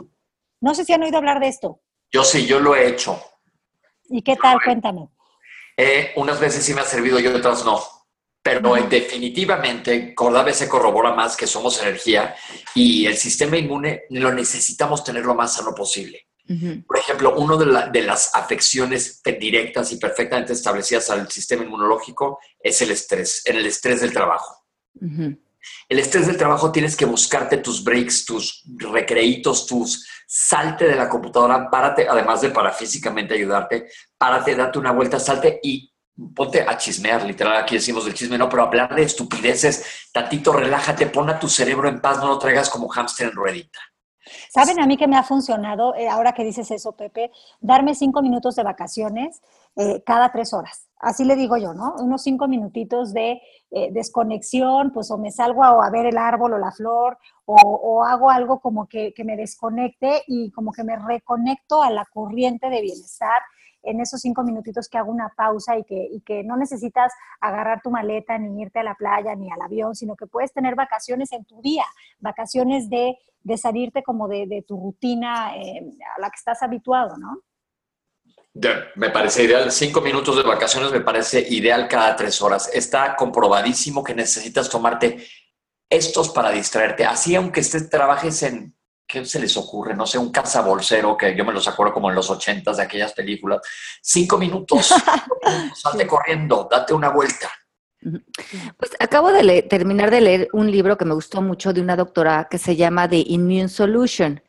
No 0.60 0.74
sé 0.74 0.84
si 0.84 0.92
han 0.92 1.02
oído 1.02 1.18
hablar 1.18 1.40
de 1.40 1.48
esto. 1.48 1.80
Yo 2.10 2.24
sí, 2.24 2.46
yo 2.46 2.58
lo 2.60 2.74
he 2.74 2.88
hecho. 2.88 3.18
¿Y 4.08 4.22
qué 4.22 4.36
tal? 4.36 4.58
Cuéntame. 4.62 5.08
Eh, 5.76 6.12
unas 6.16 6.40
veces 6.40 6.64
sí 6.64 6.74
me 6.74 6.80
ha 6.80 6.84
servido 6.84 7.20
y 7.20 7.26
otras 7.26 7.64
no. 7.64 7.80
pero 8.42 8.74
definitivamente 8.88 10.14
cada 10.14 10.42
vez 10.42 10.56
se 10.56 10.68
corrobora 10.68 11.12
más 11.12 11.36
que 11.36 11.46
somos 11.46 11.80
energía 11.82 12.34
y 12.74 13.06
el 13.06 13.16
sistema 13.16 13.58
inmune 13.58 14.04
lo 14.10 14.32
necesitamos 14.32 15.04
tener 15.04 15.24
lo 15.24 15.34
más 15.34 15.54
sano 15.54 15.74
posible. 15.74 16.28
Por 16.86 16.96
ejemplo, 16.96 17.36
una 17.36 17.58
de, 17.90 18.02
las 18.02 18.34
afecciones 18.34 19.20
directas 19.22 19.92
y 19.92 19.98
perfectamente 19.98 20.54
establecidas 20.54 21.10
al 21.10 21.30
sistema 21.30 21.62
inmunológico 21.62 22.38
es 22.58 22.80
el 22.80 22.90
estrés, 22.90 23.42
en 23.44 23.56
el 23.56 23.66
estrés 23.66 24.00
del 24.00 24.14
trabajo. 24.14 24.64
El 25.88 25.98
estrés 25.98 26.26
del 26.26 26.36
trabajo 26.36 26.70
tienes 26.70 26.96
que 26.96 27.04
buscarte 27.04 27.58
tus 27.58 27.82
breaks, 27.82 28.24
tus 28.24 28.62
recreitos, 28.76 29.66
tus 29.66 30.06
salte 30.26 30.86
de 30.86 30.96
la 30.96 31.08
computadora, 31.08 31.70
párate, 31.70 32.06
además 32.06 32.42
de 32.42 32.50
para 32.50 32.70
físicamente 32.72 33.34
ayudarte, 33.34 33.88
párate, 34.16 34.54
date 34.54 34.78
una 34.78 34.92
vuelta, 34.92 35.18
salte 35.18 35.58
y 35.62 35.90
ponte 36.34 36.62
a 36.62 36.76
chismear, 36.76 37.24
literal, 37.24 37.56
aquí 37.56 37.76
decimos 37.76 38.04
del 38.04 38.14
chisme, 38.14 38.36
no, 38.36 38.48
pero 38.48 38.64
hablar 38.64 38.94
de 38.94 39.02
estupideces, 39.02 40.08
tantito 40.12 40.52
relájate, 40.52 41.06
pon 41.06 41.30
a 41.30 41.38
tu 41.38 41.48
cerebro 41.48 41.88
en 41.88 42.00
paz, 42.00 42.18
no 42.18 42.28
lo 42.28 42.38
traigas 42.38 42.68
como 42.68 42.88
hámster 42.88 43.28
en 43.28 43.34
ruedita. 43.34 43.78
¿Saben 44.50 44.80
a 44.80 44.86
mí 44.86 44.96
que 44.96 45.08
me 45.08 45.16
ha 45.16 45.22
funcionado, 45.22 45.94
eh, 45.94 46.08
ahora 46.08 46.32
que 46.32 46.44
dices 46.44 46.70
eso, 46.70 46.92
Pepe, 46.92 47.30
darme 47.60 47.94
cinco 47.94 48.20
minutos 48.20 48.56
de 48.56 48.62
vacaciones 48.62 49.40
eh, 49.76 50.02
cada 50.04 50.30
tres 50.30 50.52
horas? 50.52 50.88
Así 51.00 51.24
le 51.24 51.36
digo 51.36 51.56
yo, 51.56 51.74
¿no? 51.74 51.94
Unos 52.00 52.22
cinco 52.22 52.48
minutitos 52.48 53.12
de 53.12 53.40
eh, 53.70 53.92
desconexión, 53.92 54.90
pues 54.92 55.10
o 55.10 55.18
me 55.18 55.30
salgo 55.30 55.62
a, 55.64 55.90
ver 55.90 56.06
el 56.06 56.18
árbol 56.18 56.54
o 56.54 56.58
la 56.58 56.72
flor, 56.72 57.18
o, 57.44 58.04
hago 58.04 58.30
algo 58.30 58.60
como 58.60 58.86
que, 58.88 59.14
que, 59.14 59.24
me 59.24 59.36
desconecte 59.36 60.22
y 60.26 60.50
como 60.50 60.72
que 60.72 60.84
me 60.84 60.96
reconecto 60.96 61.82
a 61.82 61.90
la 61.90 62.04
corriente 62.12 62.68
de 62.68 62.82
bienestar 62.82 63.40
en 63.82 64.00
esos 64.00 64.20
cinco 64.20 64.42
minutitos 64.42 64.88
que 64.88 64.98
hago 64.98 65.10
una 65.10 65.32
pausa 65.36 65.78
y 65.78 65.84
que, 65.84 66.08
y 66.10 66.20
que 66.20 66.44
no 66.44 66.56
necesitas 66.56 67.12
agarrar 67.40 67.80
tu 67.82 67.90
maleta 67.90 68.38
ni 68.38 68.62
irte 68.62 68.80
a 68.80 68.82
la 68.82 68.94
playa 68.94 69.34
ni 69.34 69.50
al 69.50 69.62
avión, 69.62 69.94
sino 69.94 70.16
que 70.16 70.26
puedes 70.26 70.52
tener 70.52 70.74
vacaciones 70.74 71.32
en 71.32 71.44
tu 71.44 71.60
día, 71.62 71.84
vacaciones 72.18 72.90
de, 72.90 73.16
de 73.42 73.56
salirte 73.56 74.02
como 74.02 74.28
de, 74.28 74.46
de 74.46 74.62
tu 74.62 74.78
rutina 74.78 75.56
eh, 75.56 75.80
a 76.16 76.20
la 76.20 76.30
que 76.30 76.36
estás 76.36 76.62
habituado, 76.62 77.16
¿no? 77.16 77.38
Me 78.96 79.10
parece 79.10 79.44
ideal. 79.44 79.70
Cinco 79.70 80.00
minutos 80.00 80.36
de 80.36 80.42
vacaciones 80.42 80.92
me 80.92 81.00
parece 81.00 81.40
ideal 81.48 81.88
cada 81.88 82.16
tres 82.16 82.40
horas. 82.42 82.70
Está 82.72 83.14
comprobadísimo 83.16 84.02
que 84.02 84.14
necesitas 84.14 84.68
tomarte 84.68 85.26
estos 85.88 86.30
para 86.30 86.50
distraerte. 86.50 87.04
Así, 87.04 87.34
aunque 87.34 87.60
estés, 87.60 87.88
trabajes 87.88 88.42
en 88.42 88.74
¿qué 89.08 89.24
se 89.24 89.40
les 89.40 89.56
ocurre? 89.56 89.96
No 89.96 90.06
sé, 90.06 90.18
un 90.18 90.30
cazabolsero, 90.30 91.16
que 91.16 91.34
yo 91.34 91.44
me 91.44 91.52
los 91.52 91.66
acuerdo 91.66 91.94
como 91.94 92.10
en 92.10 92.14
los 92.14 92.28
ochentas 92.30 92.76
de 92.76 92.82
aquellas 92.82 93.14
películas. 93.14 93.60
Cinco 94.02 94.36
minutos, 94.36 94.94
salte 95.74 96.06
corriendo, 96.06 96.68
date 96.70 96.92
una 96.92 97.08
vuelta. 97.08 97.50
Pues 98.76 98.92
acabo 99.00 99.32
de 99.32 99.62
terminar 99.62 100.10
de 100.10 100.20
leer 100.20 100.48
un 100.52 100.70
libro 100.70 100.96
que 100.96 101.04
me 101.04 101.14
gustó 101.14 101.42
mucho 101.42 101.72
de 101.72 101.80
una 101.80 101.96
doctora 101.96 102.46
que 102.48 102.58
se 102.58 102.76
llama 102.76 103.08
The 103.08 103.24
Immune 103.26 103.68
Solution. 103.68 104.42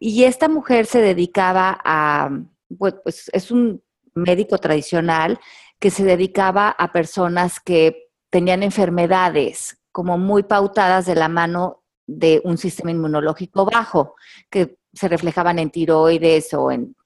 Y 0.00 0.24
esta 0.24 0.48
mujer 0.48 0.86
se 0.86 1.00
dedicaba 1.00 1.78
a, 1.84 2.30
pues, 2.76 2.94
pues 3.02 3.30
es 3.32 3.50
un 3.50 3.82
médico 4.14 4.58
tradicional 4.58 5.38
que 5.78 5.90
se 5.90 6.04
dedicaba 6.04 6.70
a 6.70 6.92
personas 6.92 7.60
que 7.60 8.10
tenían 8.30 8.62
enfermedades 8.62 9.78
como 9.92 10.18
muy 10.18 10.42
pautadas 10.42 11.06
de 11.06 11.14
la 11.14 11.28
mano 11.28 11.82
de 12.06 12.40
un 12.44 12.58
sistema 12.58 12.90
inmunológico 12.90 13.64
bajo, 13.64 14.14
que 14.50 14.78
se 14.92 15.08
reflejaban 15.08 15.58
en 15.58 15.70
tiroides 15.70 16.52
o 16.54 16.70
en 16.70 16.96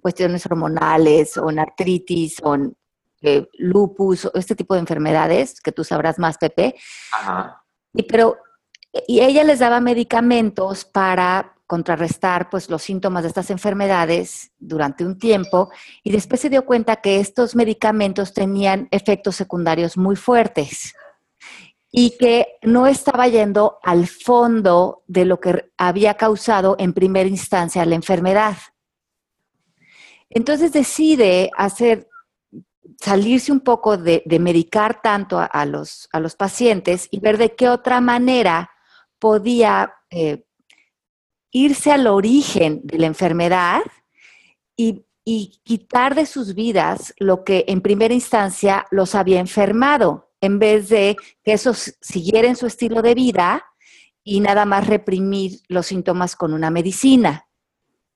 cuestiones 0.00 0.46
hormonales 0.46 1.36
o 1.36 1.50
en 1.50 1.58
artritis 1.58 2.40
o 2.42 2.54
en 2.54 2.76
eh, 3.20 3.48
lupus 3.54 4.26
o 4.26 4.32
este 4.34 4.54
tipo 4.54 4.74
de 4.74 4.80
enfermedades 4.80 5.60
que 5.60 5.72
tú 5.72 5.82
sabrás 5.82 6.18
más, 6.18 6.38
Pepe. 6.38 6.76
Y, 7.92 8.04
pero, 8.04 8.38
y 9.06 9.20
ella 9.20 9.42
les 9.42 9.58
daba 9.58 9.80
medicamentos 9.80 10.84
para 10.84 11.57
contrarrestar 11.68 12.48
pues, 12.48 12.70
los 12.70 12.82
síntomas 12.82 13.22
de 13.22 13.28
estas 13.28 13.50
enfermedades 13.50 14.52
durante 14.58 15.04
un 15.04 15.18
tiempo 15.18 15.70
y 16.02 16.10
después 16.10 16.40
se 16.40 16.48
dio 16.48 16.64
cuenta 16.64 16.96
que 16.96 17.20
estos 17.20 17.54
medicamentos 17.54 18.32
tenían 18.32 18.88
efectos 18.90 19.36
secundarios 19.36 19.98
muy 19.98 20.16
fuertes 20.16 20.94
y 21.92 22.16
que 22.16 22.56
no 22.62 22.86
estaba 22.86 23.28
yendo 23.28 23.78
al 23.82 24.06
fondo 24.06 25.04
de 25.06 25.26
lo 25.26 25.40
que 25.40 25.70
había 25.76 26.14
causado 26.14 26.74
en 26.78 26.94
primera 26.94 27.28
instancia 27.28 27.84
la 27.84 27.94
enfermedad. 27.96 28.56
Entonces 30.30 30.72
decide 30.72 31.50
hacer, 31.54 32.08
salirse 32.98 33.52
un 33.52 33.60
poco 33.60 33.98
de, 33.98 34.22
medicar 34.40 35.02
tanto 35.02 35.38
a, 35.38 35.66
los, 35.66 36.08
a, 36.12 36.20
los, 36.20 36.34
pacientes 36.34 37.08
y 37.10 37.20
ver 37.20 37.36
de 37.36 37.54
qué 37.54 37.68
otra 37.68 38.00
manera 38.00 38.70
podía 39.18 39.92
eh, 40.10 40.47
irse 41.50 41.92
al 41.92 42.06
origen 42.06 42.80
de 42.84 42.98
la 42.98 43.06
enfermedad 43.06 43.82
y, 44.76 45.06
y 45.24 45.60
quitar 45.64 46.14
de 46.14 46.26
sus 46.26 46.54
vidas 46.54 47.14
lo 47.18 47.44
que 47.44 47.64
en 47.68 47.80
primera 47.80 48.14
instancia 48.14 48.86
los 48.90 49.14
había 49.14 49.40
enfermado 49.40 50.32
en 50.40 50.58
vez 50.58 50.88
de 50.88 51.16
que 51.42 51.52
esos 51.52 51.96
siguieran 52.00 52.56
su 52.56 52.66
estilo 52.66 53.02
de 53.02 53.14
vida 53.14 53.64
y 54.22 54.40
nada 54.40 54.64
más 54.66 54.86
reprimir 54.86 55.60
los 55.68 55.86
síntomas 55.86 56.36
con 56.36 56.52
una 56.52 56.70
medicina. 56.70 57.46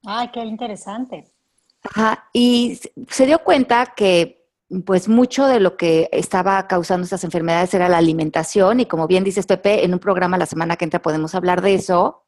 Ay, 0.05 0.31
qué 0.33 0.41
interesante. 0.41 1.33
Ajá, 1.83 2.29
y 2.33 2.79
se 3.09 3.27
dio 3.27 3.41
cuenta 3.41 3.95
que 3.97 4.43
pues 4.87 5.09
mucho 5.09 5.47
de 5.47 5.61
lo 5.61 5.77
que 5.77 6.09
estaba 6.13 6.67
causando 6.67 7.05
estas 7.05 7.25
enfermedades 7.25 7.75
era 7.75 7.89
la 7.89 7.99
alimentación 7.99 8.81
y 8.81 8.87
como 8.87 9.07
bien 9.07 9.25
dices 9.25 9.47
Pepe, 9.47 9.85
en 9.85 9.93
un 9.93 10.01
programa 10.01 10.39
la 10.39 10.47
semana 10.47 10.77
que 10.77 10.85
entra 10.85 11.03
podemos 11.03 11.35
hablar 11.35 11.61
de 11.61 11.75
eso, 11.75 12.22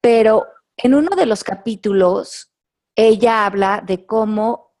pero 0.00 0.46
en 0.76 0.94
uno 0.94 1.14
de 1.16 1.26
los 1.26 1.44
capítulos 1.44 2.50
ella 2.96 3.46
habla 3.46 3.82
de 3.86 4.04
cómo 4.06 4.74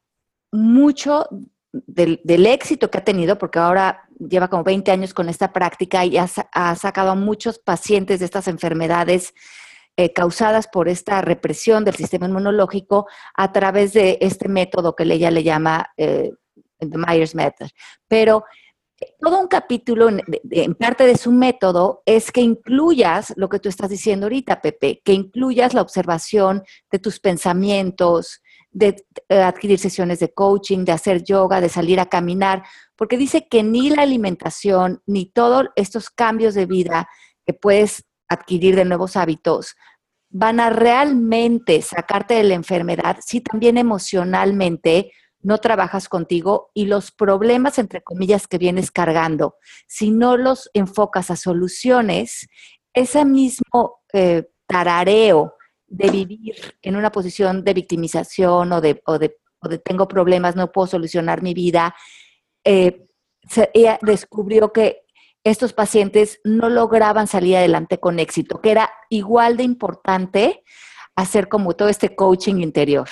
mucho 0.52 1.26
del, 1.72 2.46
éxito 2.46 2.90
que 2.90 2.98
ha 2.98 3.04
tenido, 3.04 3.38
porque 3.38 3.58
ahora 3.58 4.08
lleva 4.18 4.48
como 4.48 4.64
20 4.64 4.90
años 4.90 5.14
con 5.14 5.28
esta 5.28 5.52
práctica 5.52 6.04
y 6.04 6.16
ha, 6.18 6.26
sacado 6.74 7.10
a 7.10 7.14
muchos 7.14 7.58
pacientes 7.58 8.18
de 8.18 8.24
estas 8.24 8.48
enfermedades 8.48 9.34
eh, 9.96 10.12
causadas 10.12 10.66
por 10.66 10.88
esta 10.88 11.22
represión 11.22 11.84
del 11.84 11.94
sistema 11.94 12.26
inmunológico 12.26 13.06
a 13.34 13.52
través 13.52 13.92
de 13.92 14.18
este 14.20 14.48
método 14.48 14.96
que 14.96 15.04
ella 15.04 15.30
le 15.30 15.42
llama 15.42 15.86
eh, 15.96 16.32
The 16.78 16.98
Myers 16.98 17.34
Method. 17.34 17.68
Pero 18.08 18.44
eh, 18.44 18.69
todo 19.18 19.40
un 19.40 19.48
capítulo, 19.48 20.08
en, 20.08 20.74
parte 20.74 21.06
de 21.06 21.16
su 21.16 21.32
método, 21.32 22.02
es 22.06 22.30
que 22.30 22.40
incluyas 22.40 23.32
lo 23.36 23.48
que 23.48 23.58
tú 23.58 23.68
estás 23.68 23.90
diciendo 23.90 24.26
ahorita, 24.26 24.60
Pepe, 24.60 25.00
que 25.04 25.12
incluyas 25.12 25.74
la 25.74 25.82
observación 25.82 26.62
de 26.90 26.98
tus 26.98 27.20
pensamientos, 27.20 28.42
de 28.70 29.04
eh, 29.28 29.40
adquirir 29.40 29.78
sesiones 29.78 30.20
de 30.20 30.32
coaching, 30.32 30.84
de 30.84 30.92
hacer 30.92 31.24
yoga, 31.24 31.60
de 31.60 31.68
salir 31.68 31.98
a 31.98 32.06
caminar, 32.06 32.62
porque 32.96 33.16
dice 33.16 33.48
que 33.48 33.62
ni 33.62 33.90
la 33.90 34.02
alimentación, 34.02 35.02
ni 35.06 35.26
todos 35.26 35.68
estos 35.76 36.10
cambios 36.10 36.54
de 36.54 36.66
vida 36.66 37.08
que 37.46 37.54
puedes 37.54 38.04
adquirir 38.28 38.76
de 38.76 38.84
nuevos 38.84 39.16
hábitos 39.16 39.74
van 40.30 40.60
a 40.60 40.70
realmente 40.70 41.82
sacarte 41.82 42.34
de 42.34 42.44
la 42.44 42.54
enfermedad 42.54 43.18
si 43.20 43.40
también 43.40 43.76
emocionalmente 43.76 45.12
no 45.42 45.58
trabajas 45.58 46.08
contigo 46.08 46.70
y 46.74 46.86
los 46.86 47.10
problemas, 47.10 47.78
entre 47.78 48.02
comillas, 48.02 48.46
que 48.46 48.58
vienes 48.58 48.90
cargando, 48.90 49.56
si 49.86 50.10
no 50.10 50.36
los 50.36 50.70
enfocas 50.74 51.30
a 51.30 51.36
soluciones, 51.36 52.48
ese 52.92 53.24
mismo 53.24 54.00
eh, 54.12 54.48
tarareo 54.66 55.54
de 55.86 56.10
vivir 56.10 56.54
en 56.82 56.96
una 56.96 57.10
posición 57.10 57.64
de 57.64 57.74
victimización 57.74 58.72
o 58.72 58.80
de, 58.80 59.02
o 59.06 59.18
de, 59.18 59.36
tengo 59.84 60.06
problemas, 60.06 60.56
no 60.56 60.70
puedo 60.70 60.86
solucionar 60.86 61.42
mi 61.42 61.54
vida, 61.54 61.94
eh, 62.64 63.06
ella 63.72 63.98
descubrió 64.02 64.72
que 64.72 65.02
estos 65.42 65.72
pacientes 65.72 66.40
no 66.44 66.68
lograban 66.68 67.26
salir 67.26 67.56
adelante 67.56 67.98
con 67.98 68.18
éxito, 68.18 68.60
que 68.60 68.70
era 68.70 68.90
igual 69.08 69.56
de 69.56 69.62
importante 69.62 70.62
hacer 71.16 71.48
como 71.48 71.74
todo 71.74 71.88
este 71.88 72.14
coaching 72.14 72.56
interior. 72.56 73.08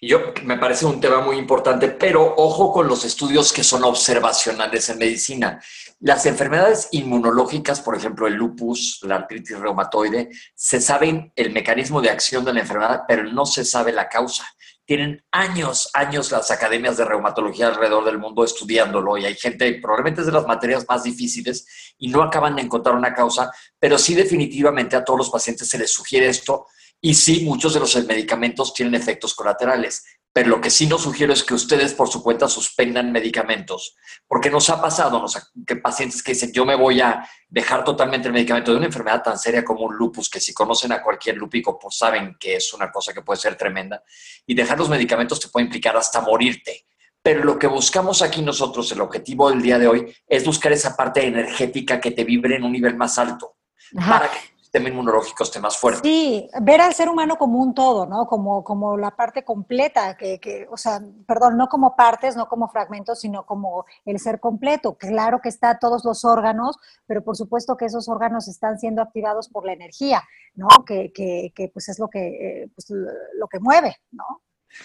Yo 0.00 0.32
me 0.44 0.56
parece 0.56 0.86
un 0.86 1.00
tema 1.00 1.20
muy 1.20 1.36
importante, 1.36 1.88
pero 1.88 2.34
ojo 2.36 2.72
con 2.72 2.86
los 2.86 3.04
estudios 3.04 3.52
que 3.52 3.64
son 3.64 3.82
observacionales 3.82 4.88
en 4.90 4.98
medicina. 4.98 5.60
Las 5.98 6.24
enfermedades 6.26 6.88
inmunológicas, 6.92 7.80
por 7.80 7.96
ejemplo, 7.96 8.28
el 8.28 8.34
lupus, 8.34 9.00
la 9.02 9.16
artritis 9.16 9.58
reumatoide, 9.58 10.30
se 10.54 10.80
saben 10.80 11.32
el 11.34 11.50
mecanismo 11.52 12.00
de 12.00 12.10
acción 12.10 12.44
de 12.44 12.52
la 12.52 12.60
enfermedad, 12.60 13.02
pero 13.08 13.24
no 13.24 13.44
se 13.44 13.64
sabe 13.64 13.90
la 13.90 14.08
causa. 14.08 14.44
Tienen 14.84 15.24
años, 15.32 15.90
años 15.94 16.30
las 16.30 16.52
academias 16.52 16.96
de 16.96 17.04
reumatología 17.04 17.66
alrededor 17.66 18.04
del 18.04 18.18
mundo 18.18 18.44
estudiándolo 18.44 19.18
y 19.18 19.26
hay 19.26 19.34
gente, 19.34 19.80
probablemente 19.82 20.20
es 20.20 20.28
de 20.28 20.32
las 20.32 20.46
materias 20.46 20.86
más 20.88 21.02
difíciles 21.02 21.94
y 21.98 22.06
no 22.08 22.22
acaban 22.22 22.54
de 22.54 22.62
encontrar 22.62 22.94
una 22.94 23.12
causa, 23.12 23.50
pero 23.80 23.98
sí 23.98 24.14
definitivamente 24.14 24.94
a 24.94 25.04
todos 25.04 25.18
los 25.18 25.30
pacientes 25.30 25.68
se 25.68 25.76
les 25.76 25.92
sugiere 25.92 26.28
esto 26.28 26.66
y 27.00 27.14
sí, 27.14 27.44
muchos 27.44 27.74
de 27.74 27.80
los 27.80 27.94
medicamentos 28.06 28.74
tienen 28.74 28.94
efectos 28.94 29.34
colaterales. 29.34 30.04
pero 30.38 30.50
lo 30.50 30.60
que 30.60 30.70
sí 30.70 30.86
nos 30.86 31.02
sugiero 31.02 31.32
es 31.32 31.42
que 31.42 31.54
ustedes 31.54 31.94
por 31.94 32.08
su 32.08 32.22
cuenta 32.22 32.46
suspendan 32.46 33.10
medicamentos, 33.10 33.96
porque 34.26 34.50
nos 34.50 34.70
ha 34.70 34.80
pasado 34.80 35.18
nos 35.18 35.50
que 35.66 35.74
pacientes 35.76 36.22
que 36.22 36.32
dicen, 36.32 36.52
yo 36.52 36.64
me 36.64 36.76
voy 36.76 37.00
a 37.00 37.28
dejar 37.48 37.82
totalmente 37.82 38.28
el 38.28 38.34
medicamento 38.34 38.70
de 38.70 38.76
una 38.76 38.86
enfermedad 38.86 39.22
tan 39.22 39.36
seria 39.36 39.64
como 39.64 39.86
un 39.86 39.96
lupus, 39.96 40.30
que 40.30 40.38
si 40.38 40.54
conocen 40.54 40.92
a 40.92 41.02
cualquier 41.02 41.36
lúpico, 41.36 41.76
pues 41.76 41.96
saben 41.96 42.36
que 42.38 42.54
es 42.54 42.72
una 42.72 42.88
cosa 42.90 43.12
que 43.12 43.22
puede 43.22 43.40
ser 43.40 43.56
tremenda, 43.56 44.02
y 44.46 44.54
dejar 44.54 44.78
los 44.78 44.88
medicamentos 44.88 45.40
te 45.40 45.48
puede 45.48 45.66
implicar 45.66 45.96
hasta 45.96 46.20
morirte. 46.20 46.86
Pero 47.20 47.42
lo 47.42 47.58
que 47.58 47.66
buscamos 47.66 48.22
aquí 48.22 48.40
nosotros, 48.40 48.92
el 48.92 49.00
objetivo 49.00 49.50
del 49.50 49.60
día 49.60 49.78
de 49.78 49.88
hoy, 49.88 50.16
es 50.26 50.44
buscar 50.44 50.70
esa 50.70 50.96
parte 50.96 51.26
energética 51.26 52.00
que 52.00 52.12
te 52.12 52.22
vibre 52.22 52.54
en 52.54 52.62
un 52.62 52.70
nivel 52.70 52.96
más 52.96 53.18
alto, 53.18 53.56
para 53.92 54.30
que 54.30 54.38
sistema 54.68 54.90
inmunológico 54.90 55.44
esté 55.44 55.60
más 55.60 55.78
fuerte. 55.78 56.06
Sí, 56.06 56.46
ver 56.60 56.82
al 56.82 56.92
ser 56.92 57.08
humano 57.08 57.36
como 57.38 57.58
un 57.58 57.74
todo, 57.74 58.04
¿no? 58.04 58.26
Como, 58.26 58.62
como 58.62 58.98
la 58.98 59.10
parte 59.16 59.42
completa, 59.42 60.14
que, 60.14 60.38
que, 60.38 60.66
o 60.70 60.76
sea, 60.76 61.00
perdón, 61.26 61.56
no 61.56 61.68
como 61.68 61.96
partes, 61.96 62.36
no 62.36 62.48
como 62.48 62.68
fragmentos, 62.68 63.20
sino 63.20 63.46
como 63.46 63.86
el 64.04 64.18
ser 64.18 64.40
completo. 64.40 64.94
Claro 64.98 65.40
que 65.42 65.48
está 65.48 65.78
todos 65.78 66.04
los 66.04 66.22
órganos, 66.26 66.76
pero 67.06 67.24
por 67.24 67.34
supuesto 67.34 67.78
que 67.78 67.86
esos 67.86 68.10
órganos 68.10 68.46
están 68.46 68.78
siendo 68.78 69.00
activados 69.00 69.48
por 69.48 69.64
la 69.64 69.72
energía, 69.72 70.22
¿no? 70.54 70.68
Que, 70.86 71.12
que, 71.14 71.50
que 71.54 71.68
pues 71.68 71.88
es 71.88 71.98
lo 71.98 72.08
que, 72.08 72.26
eh, 72.26 72.68
pues, 72.74 72.90
lo 72.90 73.48
que 73.48 73.60
mueve, 73.60 73.96
¿no? 74.10 74.42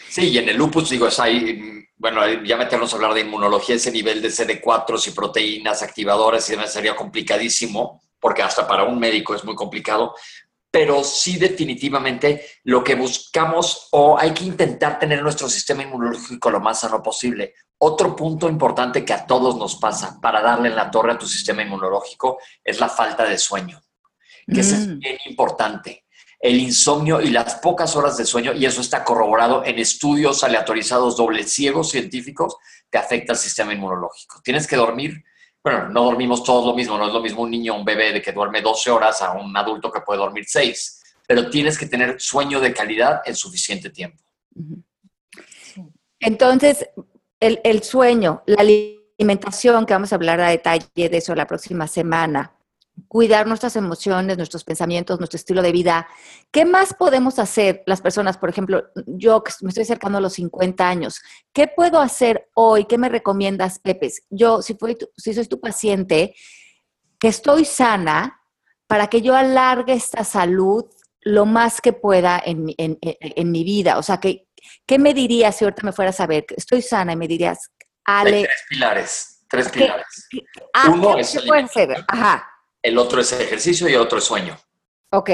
Sí, 0.07 0.29
y 0.29 0.37
en 0.37 0.47
el 0.47 0.55
lupus, 0.55 0.89
digo, 0.89 1.07
es 1.07 1.19
ahí, 1.19 1.85
bueno, 1.97 2.21
ya 2.45 2.55
meternos 2.55 2.93
a 2.93 2.95
hablar 2.95 3.13
de 3.13 3.19
inmunología, 3.19 3.75
ese 3.75 3.91
nivel 3.91 4.21
de 4.21 4.29
CD4 4.29 5.09
y 5.09 5.11
proteínas 5.11 5.83
activadoras 5.83 6.47
y 6.47 6.53
demás 6.53 6.71
sería 6.71 6.95
complicadísimo 6.95 8.01
porque 8.23 8.41
hasta 8.41 8.65
para 8.65 8.85
un 8.85 8.97
médico 8.97 9.35
es 9.35 9.43
muy 9.43 9.53
complicado, 9.53 10.15
pero 10.71 11.03
sí 11.03 11.37
definitivamente 11.37 12.45
lo 12.63 12.81
que 12.81 12.95
buscamos 12.95 13.89
o 13.91 14.17
hay 14.17 14.31
que 14.31 14.45
intentar 14.45 14.97
tener 14.97 15.21
nuestro 15.21 15.49
sistema 15.49 15.83
inmunológico 15.83 16.49
lo 16.49 16.61
más 16.61 16.79
sano 16.79 17.03
posible. 17.03 17.53
Otro 17.79 18.15
punto 18.15 18.47
importante 18.47 19.03
que 19.03 19.11
a 19.11 19.27
todos 19.27 19.57
nos 19.57 19.75
pasa 19.75 20.21
para 20.21 20.41
darle 20.41 20.69
en 20.69 20.77
la 20.77 20.89
torre 20.89 21.11
a 21.11 21.17
tu 21.17 21.27
sistema 21.27 21.63
inmunológico 21.63 22.39
es 22.63 22.79
la 22.79 22.87
falta 22.87 23.25
de 23.25 23.37
sueño, 23.37 23.81
que 24.47 24.61
es 24.61 24.87
mm. 24.87 24.99
bien 24.99 25.17
importante. 25.25 26.05
El 26.39 26.55
insomnio 26.55 27.19
y 27.19 27.27
las 27.27 27.55
pocas 27.55 27.93
horas 27.97 28.15
de 28.15 28.25
sueño, 28.25 28.53
y 28.53 28.65
eso 28.65 28.79
está 28.79 29.03
corroborado 29.03 29.65
en 29.65 29.79
estudios 29.79 30.45
aleatorizados 30.45 31.17
doble 31.17 31.43
ciegos 31.43 31.89
científicos, 31.91 32.55
que 32.89 32.97
afecta 32.97 33.33
al 33.33 33.37
sistema 33.37 33.73
inmunológico. 33.73 34.39
Tienes 34.41 34.65
que 34.65 34.77
dormir 34.77 35.23
bueno, 35.63 35.89
no 35.89 36.03
dormimos 36.03 36.43
todos 36.43 36.65
lo 36.65 36.75
mismo, 36.75 36.97
no 36.97 37.07
es 37.07 37.13
lo 37.13 37.21
mismo 37.21 37.43
un 37.43 37.51
niño, 37.51 37.75
un 37.75 37.85
bebé 37.85 38.11
de 38.11 38.21
que 38.21 38.33
duerme 38.33 38.61
12 38.61 38.91
horas 38.91 39.21
a 39.21 39.31
un 39.31 39.55
adulto 39.55 39.91
que 39.91 40.01
puede 40.01 40.19
dormir 40.19 40.43
6, 40.45 41.03
pero 41.25 41.49
tienes 41.49 41.77
que 41.77 41.85
tener 41.85 42.19
sueño 42.19 42.59
de 42.59 42.73
calidad 42.73 43.21
en 43.25 43.35
suficiente 43.35 43.89
tiempo. 43.89 44.21
Entonces, 46.19 46.89
el, 47.39 47.61
el 47.63 47.81
sueño, 47.81 48.43
la 48.45 48.61
alimentación, 48.61 49.85
que 49.85 49.93
vamos 49.93 50.11
a 50.11 50.15
hablar 50.15 50.41
a 50.41 50.49
detalle 50.49 50.87
de 50.95 51.17
eso 51.17 51.33
la 51.33 51.47
próxima 51.47 51.87
semana, 51.87 52.51
cuidar 53.07 53.47
nuestras 53.47 53.75
emociones, 53.75 54.37
nuestros 54.37 54.63
pensamientos, 54.63 55.19
nuestro 55.19 55.37
estilo 55.37 55.61
de 55.61 55.71
vida. 55.71 56.07
¿Qué 56.51 56.65
más 56.65 56.93
podemos 56.93 57.39
hacer 57.39 57.83
las 57.85 58.01
personas? 58.01 58.37
Por 58.37 58.49
ejemplo, 58.49 58.85
yo 59.05 59.43
me 59.61 59.69
estoy 59.69 59.83
acercando 59.83 60.17
a 60.17 60.21
los 60.21 60.33
50 60.33 60.87
años, 60.87 61.21
¿qué 61.53 61.67
puedo 61.67 61.99
hacer 61.99 62.49
hoy? 62.53 62.85
¿Qué 62.85 62.97
me 62.97 63.09
recomiendas, 63.09 63.79
Pepe? 63.79 64.11
Yo, 64.29 64.61
si, 64.61 64.77
si 65.17 65.33
soy 65.33 65.47
tu 65.47 65.59
paciente, 65.59 66.35
que 67.19 67.27
estoy 67.29 67.65
sana, 67.65 68.41
para 68.87 69.07
que 69.07 69.21
yo 69.21 69.35
alargue 69.35 69.93
esta 69.93 70.23
salud 70.23 70.85
lo 71.21 71.45
más 71.45 71.81
que 71.81 71.93
pueda 71.93 72.41
en, 72.45 72.63
mi 72.65 73.63
vida. 73.63 73.97
O 73.97 74.03
sea, 74.03 74.19
que, 74.19 74.47
¿qué 74.85 74.99
me 74.99 75.13
dirías 75.13 75.55
si 75.55 75.63
ahorita 75.63 75.83
me 75.83 75.93
fueras 75.93 76.19
a 76.19 76.27
ver? 76.27 76.45
Estoy 76.55 76.81
sana 76.81 77.13
y 77.13 77.15
me 77.15 77.27
dirías, 77.27 77.71
Ale... 78.05 78.37
Hay 78.37 78.43
tres 78.43 78.63
pilares, 78.69 79.45
tres 79.49 79.69
pilares. 79.69 80.29
Ah, 80.73 80.89
Uno 80.89 81.17
es 81.17 81.33
el 81.35 81.49
Ajá 82.07 82.52
el 82.83 82.97
otro 82.97 83.21
es 83.21 83.31
ejercicio 83.31 83.87
y 83.87 83.93
el 83.93 84.01
otro 84.01 84.19
es 84.19 84.25
sueño. 84.25 84.59
Ok. 85.11 85.31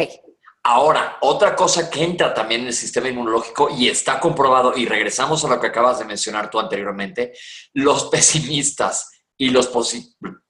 Ahora, 0.63 1.17
otra 1.21 1.55
cosa 1.55 1.89
que 1.89 2.03
entra 2.03 2.33
también 2.33 2.61
en 2.61 2.67
el 2.67 2.73
sistema 2.73 3.09
inmunológico 3.09 3.69
y 3.69 3.87
está 3.87 4.19
comprobado, 4.19 4.77
y 4.77 4.85
regresamos 4.85 5.43
a 5.43 5.47
lo 5.47 5.59
que 5.59 5.67
acabas 5.67 5.99
de 5.99 6.05
mencionar 6.05 6.49
tú 6.49 6.59
anteriormente, 6.59 7.33
los 7.73 8.05
pesimistas 8.09 9.09
y 9.37 9.49
los 9.49 9.67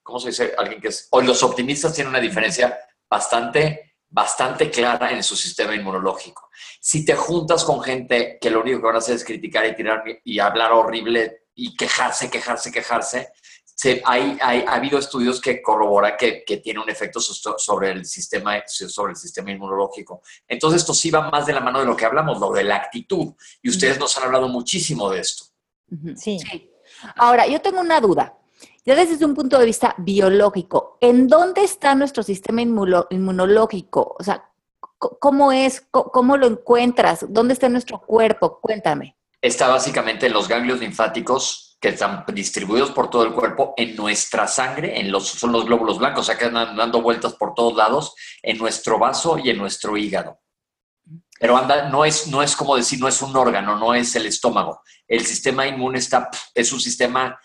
¿cómo 0.03 0.19
se 0.19 0.29
dice? 0.29 0.53
Alguien 0.57 0.81
que 0.81 0.89
es, 0.89 1.07
o 1.11 1.21
los 1.21 1.41
optimistas 1.43 1.93
tienen 1.93 2.09
una 2.09 2.19
diferencia 2.19 2.77
bastante, 3.07 3.95
bastante 4.09 4.69
clara 4.69 5.11
en 5.11 5.23
su 5.23 5.35
sistema 5.35 5.75
inmunológico. 5.75 6.49
Si 6.81 7.05
te 7.05 7.15
juntas 7.15 7.63
con 7.63 7.81
gente 7.81 8.39
que 8.41 8.49
lo 8.49 8.61
único 8.61 8.79
que 8.79 8.85
van 8.87 8.95
a 8.95 8.99
hacer 8.99 9.15
es 9.15 9.23
criticar 9.23 9.65
y 9.67 9.75
tirar 9.75 10.03
y 10.23 10.39
hablar 10.39 10.71
horrible 10.71 11.43
y 11.53 11.75
quejarse, 11.75 12.31
quejarse, 12.31 12.71
quejarse, 12.71 13.31
hay, 14.05 14.37
ha 14.41 14.73
habido 14.73 14.99
estudios 14.99 15.39
que 15.39 15.61
corroboran 15.61 16.13
que, 16.17 16.43
tiene 16.63 16.79
un 16.79 16.89
efecto 16.89 17.19
sobre 17.19 17.91
el, 17.91 18.05
sistema, 18.05 18.61
sobre 18.67 19.11
el 19.11 19.15
sistema 19.15 19.51
inmunológico. 19.51 20.21
Entonces, 20.47 20.81
esto 20.81 20.93
sí 20.93 21.09
va 21.09 21.29
más 21.29 21.45
de 21.45 21.53
la 21.53 21.61
mano 21.61 21.79
de 21.79 21.85
lo 21.85 21.95
que 21.95 22.05
hablamos, 22.05 22.39
lo 22.39 22.51
de 22.51 22.63
la 22.63 22.75
actitud. 22.75 23.33
Y 23.61 23.69
ustedes 23.69 23.97
nos 23.97 24.17
han 24.17 24.25
hablado 24.25 24.49
muchísimo 24.49 25.09
de 25.09 25.19
esto. 25.19 25.45
Sí. 26.15 26.37
Ahora, 27.15 27.47
yo 27.47 27.61
tengo 27.61 27.79
una 27.79 28.01
duda. 28.01 28.35
Ya 28.85 28.95
desde 28.95 29.23
un 29.23 29.35
punto 29.35 29.57
de 29.57 29.65
vista 29.65 29.95
biológico, 29.97 30.97
¿en 30.99 31.27
dónde 31.27 31.63
está 31.63 31.95
nuestro 31.95 32.23
sistema 32.23 32.61
inmunológico? 32.61 34.15
O 34.19 34.23
sea, 34.23 34.49
¿cómo 34.97 35.51
es? 35.51 35.85
¿Cómo 35.91 36.37
lo 36.37 36.47
encuentras? 36.47 37.25
¿Dónde 37.29 37.53
está 37.53 37.69
nuestro 37.69 38.01
cuerpo? 38.01 38.59
Cuéntame. 38.59 39.15
Está 39.41 39.69
básicamente 39.69 40.27
en 40.27 40.33
los 40.33 40.47
ganglios 40.47 40.79
linfáticos 40.79 41.68
que 41.79 41.89
están 41.89 42.25
distribuidos 42.33 42.91
por 42.91 43.09
todo 43.09 43.23
el 43.23 43.33
cuerpo 43.33 43.73
en 43.77 43.95
nuestra 43.95 44.47
sangre, 44.47 44.99
en 44.99 45.11
los, 45.11 45.27
son 45.27 45.51
los 45.51 45.65
glóbulos 45.65 45.97
blancos, 45.97 46.21
o 46.21 46.23
sea, 46.25 46.37
que 46.37 46.45
andan 46.45 46.75
dando 46.75 47.01
vueltas 47.01 47.33
por 47.33 47.53
todos 47.53 47.75
lados, 47.75 48.13
en 48.41 48.57
nuestro 48.57 48.99
vaso 48.99 49.37
y 49.37 49.49
en 49.49 49.57
nuestro 49.57 49.95
hígado. 49.95 50.39
Pero 51.39 51.55
anda, 51.55 51.89
no 51.89 52.03
es, 52.03 52.27
no 52.27 52.43
es 52.43 52.55
como 52.55 52.75
decir, 52.75 52.99
no 52.99 53.07
es 53.07 53.21
un 53.21 53.35
órgano, 53.35 53.77
no 53.77 53.93
es 53.93 54.13
el 54.15 54.25
estómago. 54.25 54.81
El 55.07 55.25
sistema 55.25 55.65
inmune 55.65 55.99
está, 55.99 56.29
es 56.53 56.73
un 56.73 56.81
sistema 56.81 57.39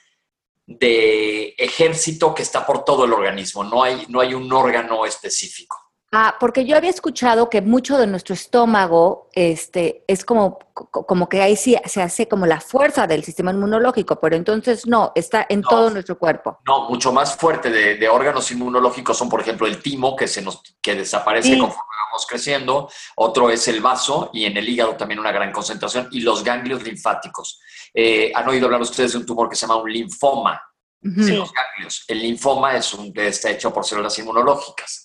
de 0.66 1.54
ejército 1.56 2.34
que 2.34 2.42
está 2.42 2.66
por 2.66 2.84
todo 2.84 3.04
el 3.04 3.12
organismo, 3.12 3.62
no 3.62 3.84
hay, 3.84 4.06
no 4.08 4.20
hay 4.20 4.34
un 4.34 4.52
órgano 4.52 5.06
específico. 5.06 5.83
Ah, 6.16 6.36
porque 6.38 6.64
yo 6.64 6.76
había 6.76 6.90
escuchado 6.90 7.50
que 7.50 7.60
mucho 7.60 7.98
de 7.98 8.06
nuestro 8.06 8.34
estómago 8.34 9.28
este, 9.32 10.04
es 10.06 10.24
como, 10.24 10.60
como 10.72 11.28
que 11.28 11.42
ahí 11.42 11.56
sí 11.56 11.76
se 11.86 12.02
hace 12.02 12.28
como 12.28 12.46
la 12.46 12.60
fuerza 12.60 13.08
del 13.08 13.24
sistema 13.24 13.50
inmunológico, 13.50 14.20
pero 14.20 14.36
entonces 14.36 14.86
no, 14.86 15.10
está 15.16 15.44
en 15.48 15.62
todo 15.62 15.90
nuestro 15.90 16.16
cuerpo. 16.16 16.60
No, 16.66 16.88
mucho 16.88 17.12
más 17.12 17.36
fuerte 17.36 17.68
de, 17.68 18.08
órganos 18.08 18.48
inmunológicos 18.52 19.18
son, 19.18 19.28
por 19.28 19.40
ejemplo, 19.40 19.66
el 19.66 19.82
timo, 19.82 20.14
que, 20.14 20.28
se 20.28 20.40
nos, 20.40 20.62
que 20.80 20.94
desaparece 20.94 21.58
conforme 21.58 21.90
vamos 22.12 22.26
creciendo, 22.28 22.88
otro 23.16 23.50
es 23.50 23.66
el 23.66 23.80
vaso 23.80 24.30
y 24.32 24.44
en 24.44 24.56
el 24.56 24.68
hígado 24.68 24.94
también 24.94 25.18
una 25.18 25.32
gran 25.32 25.50
concentración, 25.50 26.06
y 26.12 26.20
los 26.20 26.44
ganglios 26.44 26.84
linfáticos. 26.84 27.60
Eh, 27.92 28.30
¿Han 28.32 28.48
oído 28.48 28.66
hablar 28.66 28.82
ustedes 28.82 29.12
de 29.14 29.18
un 29.18 29.26
tumor 29.26 29.48
que 29.48 29.56
se 29.56 29.66
llama 29.66 29.82
un 29.82 29.92
linfoma? 29.92 30.62
los 31.02 31.52
ganglios. 31.52 32.04
El 32.08 32.20
linfoma 32.20 32.76
es 32.76 32.94
un, 32.94 33.12
está 33.14 33.50
hecho 33.50 33.72
por 33.72 33.84
células 33.84 34.18
inmunológicas. 34.18 35.03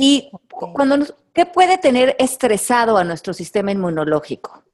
Y 0.00 0.30
cuando 0.48 1.04
¿qué 1.34 1.44
puede 1.44 1.76
tener 1.76 2.14
estresado 2.20 2.96
a 2.96 3.04
nuestro 3.04 3.34
sistema 3.34 3.72
inmunológico? 3.72 4.64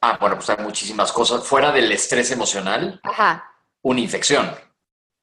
Ah, 0.00 0.18
bueno, 0.20 0.36
pues 0.36 0.50
hay 0.50 0.62
muchísimas 0.62 1.12
cosas. 1.12 1.44
Fuera 1.44 1.70
del 1.70 1.90
estrés 1.92 2.30
emocional, 2.32 3.00
Ajá. 3.04 3.50
una 3.82 4.00
infección. 4.00 4.52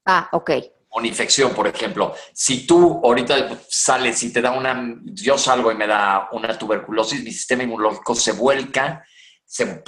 Ah, 0.06 0.28
ok. 0.32 0.50
Una 0.94 1.06
infección, 1.06 1.52
por 1.54 1.68
ejemplo. 1.68 2.14
Si 2.32 2.66
tú 2.66 3.00
ahorita 3.04 3.60
sales 3.68 4.22
y 4.22 4.32
te 4.32 4.40
da 4.40 4.52
una, 4.52 4.96
yo 5.04 5.36
salgo 5.36 5.70
y 5.70 5.76
me 5.76 5.86
da 5.86 6.28
una 6.32 6.58
tuberculosis, 6.58 7.22
mi 7.22 7.30
sistema 7.30 7.62
inmunológico 7.62 8.14
se 8.14 8.32
vuelca, 8.32 9.04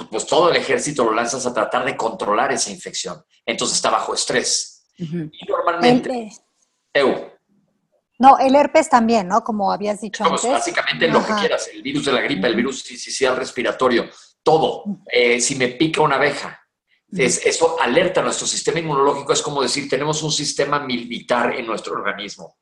pues 0.09 0.25
todo 0.27 0.49
el 0.49 0.57
ejército 0.57 1.03
lo 1.03 1.13
lanzas 1.13 1.45
a 1.45 1.53
tratar 1.53 1.85
de 1.85 1.97
controlar 1.97 2.51
esa 2.51 2.71
infección. 2.71 3.23
Entonces 3.45 3.77
está 3.77 3.89
bajo 3.89 4.13
estrés. 4.13 4.87
Y 4.97 5.45
normalmente... 5.47 6.31
Eu, 6.93 7.34
no, 8.17 8.37
el 8.37 8.55
herpes 8.55 8.89
también, 8.89 9.27
¿no? 9.27 9.43
Como 9.43 9.71
habías 9.71 10.01
dicho 10.01 10.23
pues, 10.23 10.43
antes. 10.43 10.51
Básicamente 10.51 11.07
lo 11.07 11.25
que 11.25 11.33
quieras, 11.33 11.69
el 11.73 11.81
virus 11.81 12.05
de 12.05 12.13
la 12.13 12.21
gripe, 12.21 12.47
el 12.47 12.55
virus 12.55 12.85
el 13.21 13.35
respiratorio, 13.35 14.09
todo. 14.41 14.83
Eh, 15.11 15.41
si 15.41 15.55
me 15.55 15.69
pica 15.69 16.01
una 16.01 16.15
abeja, 16.15 16.61
eso 17.11 17.79
alerta 17.81 18.21
a 18.21 18.23
nuestro 18.23 18.47
sistema 18.47 18.79
inmunológico, 18.79 19.33
es 19.33 19.41
como 19.41 19.61
decir, 19.61 19.89
tenemos 19.89 20.21
un 20.23 20.31
sistema 20.31 20.79
militar 20.79 21.53
en 21.55 21.65
nuestro 21.65 21.93
organismo. 21.93 22.57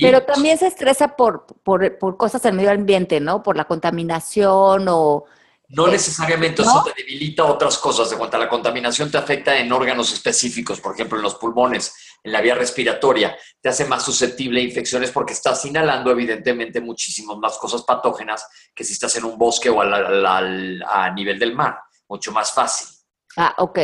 Pero 0.00 0.22
también 0.24 0.58
se 0.58 0.66
estresa 0.66 1.16
por, 1.16 1.46
por, 1.62 1.98
por, 1.98 2.16
cosas 2.16 2.42
del 2.42 2.54
medio 2.54 2.70
ambiente, 2.70 3.20
¿no? 3.20 3.42
Por 3.42 3.56
la 3.56 3.66
contaminación 3.66 4.86
o 4.88 5.26
no 5.68 5.88
necesariamente 5.88 6.62
eso 6.62 6.84
te 6.84 7.02
debilita 7.02 7.44
otras 7.44 7.76
cosas. 7.78 8.10
De 8.10 8.16
cuanto 8.16 8.36
a 8.36 8.40
la 8.40 8.48
contaminación 8.48 9.10
te 9.10 9.18
afecta 9.18 9.58
en 9.58 9.72
órganos 9.72 10.12
específicos, 10.12 10.80
por 10.80 10.94
ejemplo, 10.94 11.18
en 11.18 11.24
los 11.24 11.34
pulmones. 11.34 11.94
En 12.26 12.32
la 12.32 12.40
vía 12.40 12.54
respiratoria, 12.54 13.36
te 13.60 13.68
hace 13.68 13.84
más 13.86 14.04
susceptible 14.04 14.60
a 14.60 14.64
infecciones 14.64 15.10
porque 15.12 15.32
estás 15.32 15.64
inhalando 15.64 16.10
evidentemente 16.10 16.80
muchísimas 16.80 17.38
más 17.38 17.56
cosas 17.56 17.82
patógenas 17.84 18.46
que 18.74 18.84
si 18.84 18.92
estás 18.92 19.14
en 19.16 19.24
un 19.24 19.38
bosque 19.38 19.70
o 19.70 19.80
a 19.80 21.10
nivel 21.14 21.38
del 21.38 21.54
mar, 21.54 21.78
mucho 22.08 22.32
más 22.32 22.52
fácil. 22.52 22.88
Ah, 23.36 23.54
ok. 23.58 23.78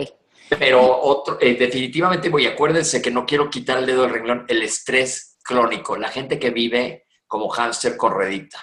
Pero 0.58 1.00
otro, 1.02 1.38
eh, 1.40 1.54
definitivamente, 1.54 2.28
voy, 2.28 2.46
acuérdense 2.46 3.00
que 3.00 3.10
no 3.10 3.24
quiero 3.24 3.48
quitar 3.48 3.78
el 3.78 3.86
dedo 3.86 4.02
del 4.02 4.10
renglón, 4.10 4.44
el 4.48 4.62
estrés 4.62 5.38
crónico, 5.42 5.96
la 5.96 6.08
gente 6.08 6.38
que 6.38 6.50
vive 6.50 7.06
como 7.26 7.48
hámster 7.48 7.96
corredita. 7.96 8.58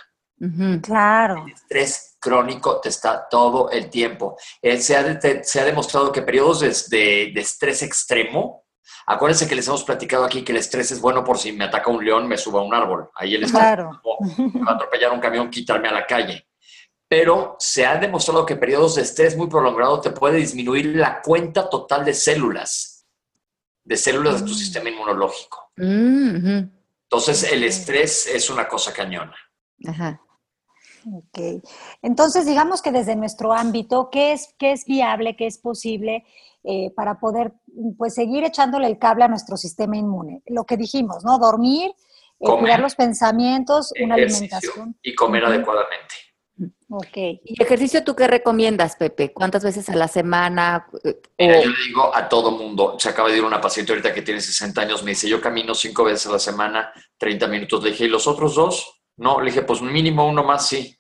claro. 0.84 1.46
El 1.46 1.54
estrés 1.54 2.18
crónico 2.20 2.80
te 2.80 2.90
está 2.90 3.28
todo 3.30 3.72
el 3.72 3.90
tiempo. 3.90 4.38
Eh, 4.62 4.78
se, 4.78 4.96
ha 4.96 5.20
se, 5.22 5.60
ha 5.62 5.66
demostrado 5.66 6.12
que 6.12 6.22
periodos 6.22 6.90
de, 6.90 7.32
de, 7.34 7.42
estrés 7.42 7.82
extremo, 7.82 8.66
acuérdense 9.06 9.48
que 9.48 9.56
les 9.56 9.68
hemos 9.68 9.84
platicado 9.84 10.26
aquí 10.26 10.44
que 10.44 10.52
el 10.52 10.58
estrés 10.58 10.92
es 10.92 11.02
bueno 11.02 11.24
por 11.24 11.38
si 11.38 11.52
me 11.52 11.66
ataca 11.66 11.90
un 11.90 12.04
león, 12.04 12.28
me 12.28 12.38
suba 12.38 12.60
a 12.60 12.64
un 12.64 12.74
árbol. 12.74 13.10
Ahí 13.16 13.36
el 13.36 13.44
estrés 13.44 13.62
claro. 13.62 14.02
va 14.66 14.72
a 14.72 14.76
atropellar 14.76 15.12
un 15.12 15.20
camión, 15.20 15.50
quitarme 15.50 15.88
a 15.88 15.94
la 15.94 16.06
calle. 16.06 16.48
Pero 17.08 17.56
se 17.60 17.86
ha 17.86 17.98
demostrado 17.98 18.46
que 18.46 18.56
periodos 18.56 18.96
de 18.96 19.02
estrés 19.02 19.36
muy 19.36 19.48
prolongado 19.48 20.00
te 20.00 20.12
puede 20.12 20.38
disminuir 20.38 20.96
la 20.96 21.22
cuenta 21.22 21.68
total 21.68 22.06
de 22.06 22.14
células, 22.14 23.08
de 23.84 23.98
células 23.98 24.42
de 24.42 24.46
tu 24.46 24.54
mm. 24.54 24.56
sistema 24.56 24.90
inmunológico. 24.90 25.72
Mm, 25.78 26.70
Entonces, 27.04 27.52
el 27.52 27.64
estrés 27.64 28.28
es 28.28 28.50
una 28.52 28.68
cosa 28.68 28.94
cañona. 28.94 29.36
Ajá. 29.88 30.22
Ok. 31.12 31.64
Entonces, 32.02 32.46
digamos 32.46 32.82
que 32.82 32.92
desde 32.92 33.16
nuestro 33.16 33.54
ámbito, 33.54 34.10
¿qué 34.12 34.34
es, 34.34 34.54
qué 34.60 34.72
es 34.72 34.86
viable, 34.86 35.36
qué 35.36 35.48
es 35.48 35.58
posible 35.58 36.26
eh, 36.64 36.92
para 36.96 37.20
poder 37.20 37.54
pues, 37.98 38.14
seguir 38.14 38.44
echándole 38.44 38.88
el 38.88 38.98
cable 38.98 39.26
a 39.26 39.28
nuestro 39.28 39.58
sistema 39.58 39.98
inmune? 39.98 40.42
Lo 40.48 40.66
que 40.66 40.78
dijimos, 40.78 41.24
¿no? 41.24 41.38
Dormir, 41.38 41.92
eh, 42.40 42.46
cuidar 42.60 42.80
los 42.80 42.96
pensamientos, 42.96 43.92
una 44.02 44.16
alimentación. 44.16 44.98
Y 45.02 45.16
comer 45.16 45.46
adecuadamente. 45.46 46.16
Ok. 46.90 47.16
¿Y 47.44 47.62
ejercicio 47.62 48.04
tú 48.04 48.16
qué 48.16 48.28
recomiendas, 48.28 48.96
Pepe? 48.96 49.32
¿Cuántas 49.32 49.64
veces 49.64 49.88
a 49.90 49.96
la 49.96 50.08
semana? 50.08 50.88
Mira, 51.38 51.62
yo 51.62 51.70
le 51.70 51.84
digo 51.88 52.14
a 52.14 52.28
todo 52.28 52.52
mundo, 52.52 52.96
se 52.98 53.10
acaba 53.10 53.30
de 53.30 53.38
ir 53.38 53.44
una 53.44 53.62
paciente 53.62 53.92
ahorita 53.92 54.14
que 54.14 54.24
tiene 54.24 54.42
60 54.42 54.82
años, 54.82 55.04
me 55.04 55.12
dice, 55.12 55.30
yo 55.30 55.40
camino 55.40 55.74
cinco 55.74 56.04
veces 56.04 56.28
a 56.28 56.34
la 56.34 56.40
semana, 56.40 56.92
30 57.18 57.48
minutos. 57.48 57.84
Le 57.84 57.92
dije, 57.92 58.06
¿y 58.06 58.10
los 58.10 58.28
otros 58.28 58.56
dos? 58.56 59.02
No, 59.18 59.40
le 59.40 59.52
dije, 59.52 59.62
pues 59.62 59.82
mínimo 59.82 60.28
uno 60.28 60.44
más, 60.44 60.68
sí. 60.68 60.98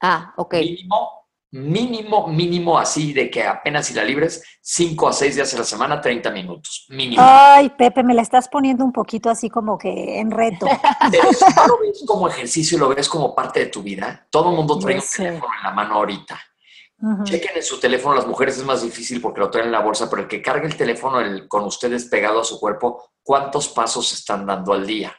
Ah, 0.00 0.34
ok. 0.36 0.54
Mínimo, 0.54 1.21
mínimo, 1.52 2.26
mínimo 2.28 2.78
así 2.78 3.12
de 3.12 3.30
que 3.30 3.44
apenas 3.44 3.86
si 3.86 3.94
la 3.94 4.04
libres, 4.04 4.42
5 4.62 5.08
a 5.08 5.12
6 5.12 5.34
días 5.34 5.54
a 5.54 5.58
la 5.58 5.64
semana, 5.64 6.00
30 6.00 6.30
minutos. 6.30 6.86
Mínimo. 6.88 7.22
Ay, 7.24 7.70
Pepe, 7.70 8.02
me 8.02 8.14
la 8.14 8.22
estás 8.22 8.48
poniendo 8.48 8.84
un 8.84 8.92
poquito 8.92 9.30
así 9.30 9.50
como 9.50 9.78
que 9.78 10.18
en 10.18 10.30
reto. 10.30 10.66
Pero 11.10 11.32
si 11.32 11.44
no 11.54 11.66
lo 11.66 11.78
ves 11.78 12.04
como 12.06 12.28
ejercicio, 12.28 12.78
lo 12.78 12.88
ves 12.88 13.08
como 13.08 13.34
parte 13.34 13.60
de 13.60 13.66
tu 13.66 13.82
vida. 13.82 14.26
Todo 14.30 14.50
el 14.50 14.56
mundo 14.56 14.78
trae 14.78 14.96
un 14.96 15.02
teléfono 15.02 15.52
en 15.56 15.62
la 15.62 15.70
mano 15.72 15.94
ahorita. 15.94 16.40
Chequen 17.24 17.56
en 17.56 17.62
su 17.64 17.80
teléfono, 17.80 18.14
las 18.14 18.28
mujeres 18.28 18.58
es 18.58 18.64
más 18.64 18.82
difícil 18.82 19.20
porque 19.20 19.40
lo 19.40 19.50
traen 19.50 19.66
en 19.66 19.72
la 19.72 19.80
bolsa, 19.80 20.08
pero 20.08 20.22
el 20.22 20.28
que 20.28 20.40
cargue 20.40 20.68
el 20.68 20.76
teléfono 20.76 21.18
con 21.48 21.64
ustedes 21.64 22.04
pegado 22.04 22.40
a 22.40 22.44
su 22.44 22.60
cuerpo, 22.60 23.10
¿cuántos 23.24 23.68
pasos 23.68 24.12
están 24.12 24.46
dando 24.46 24.72
al 24.72 24.86
día? 24.86 25.12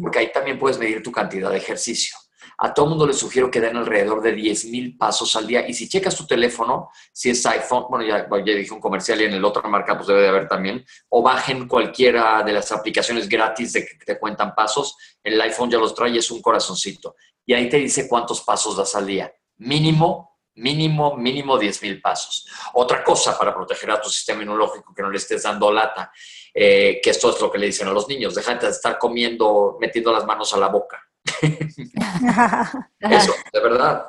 porque 0.00 0.20
ahí 0.20 0.32
también 0.32 0.58
puedes 0.58 0.78
medir 0.78 1.02
tu 1.02 1.10
cantidad 1.10 1.50
de 1.50 1.56
ejercicio. 1.56 2.16
A 2.58 2.72
todo 2.72 2.86
mundo 2.86 3.06
le 3.06 3.12
sugiero 3.12 3.50
que 3.50 3.60
den 3.60 3.76
alrededor 3.76 4.22
de 4.22 4.34
10.000 4.34 4.96
pasos 4.96 5.34
al 5.36 5.46
día. 5.46 5.68
Y 5.68 5.74
si 5.74 5.88
checas 5.88 6.16
tu 6.16 6.26
teléfono, 6.26 6.90
si 7.12 7.30
es 7.30 7.44
iPhone, 7.46 7.86
bueno, 7.88 8.04
ya, 8.06 8.26
dije 8.44 8.72
un 8.72 8.80
comercial 8.80 9.20
y 9.20 9.24
en 9.24 9.34
el 9.34 9.44
otro 9.44 9.68
marca 9.68 9.96
pues 9.96 10.06
debe 10.06 10.22
de 10.22 10.28
haber 10.28 10.48
también, 10.48 10.84
o 11.08 11.22
bajen 11.22 11.66
cualquiera 11.66 12.42
de 12.42 12.52
las 12.52 12.70
aplicaciones 12.72 13.28
gratis 13.28 13.72
de 13.72 13.86
que 13.86 14.04
te 14.04 14.18
cuentan 14.18 14.54
pasos. 14.54 14.96
El 15.22 15.40
iPhone 15.40 15.70
ya 15.70 15.78
los 15.78 15.94
trae 15.94 16.16
es 16.16 16.30
un 16.30 16.40
corazoncito. 16.40 17.16
Y 17.46 17.54
ahí 17.54 17.68
te 17.68 17.76
dice 17.76 18.08
cuántos 18.08 18.42
pasos 18.42 18.76
das 18.76 18.94
al 18.94 19.06
día. 19.06 19.32
Mínimo, 19.56 20.38
mínimo, 20.54 21.16
mínimo 21.16 21.58
10.000 21.58 22.00
pasos. 22.00 22.48
Otra 22.74 23.02
cosa 23.02 23.36
para 23.38 23.54
proteger 23.54 23.90
a 23.90 24.00
tu 24.00 24.08
sistema 24.08 24.42
inmunológico, 24.42 24.94
que 24.94 25.02
no 25.02 25.10
le 25.10 25.18
estés 25.18 25.42
dando 25.42 25.70
lata 25.70 26.12
eh, 26.56 27.00
que 27.02 27.10
esto 27.10 27.30
es 27.30 27.40
lo 27.40 27.50
que 27.50 27.58
le 27.58 27.66
dicen 27.66 27.88
a 27.88 27.92
los 27.92 28.06
niños, 28.06 28.34
déjate 28.34 28.66
de 28.66 28.72
estar 28.72 28.96
comiendo, 28.96 29.76
metiendo 29.80 30.12
las 30.12 30.24
manos 30.24 30.54
a 30.54 30.58
la 30.58 30.68
boca. 30.68 31.03
Eso, 33.00 33.34
de 33.52 33.60
verdad. 33.60 34.06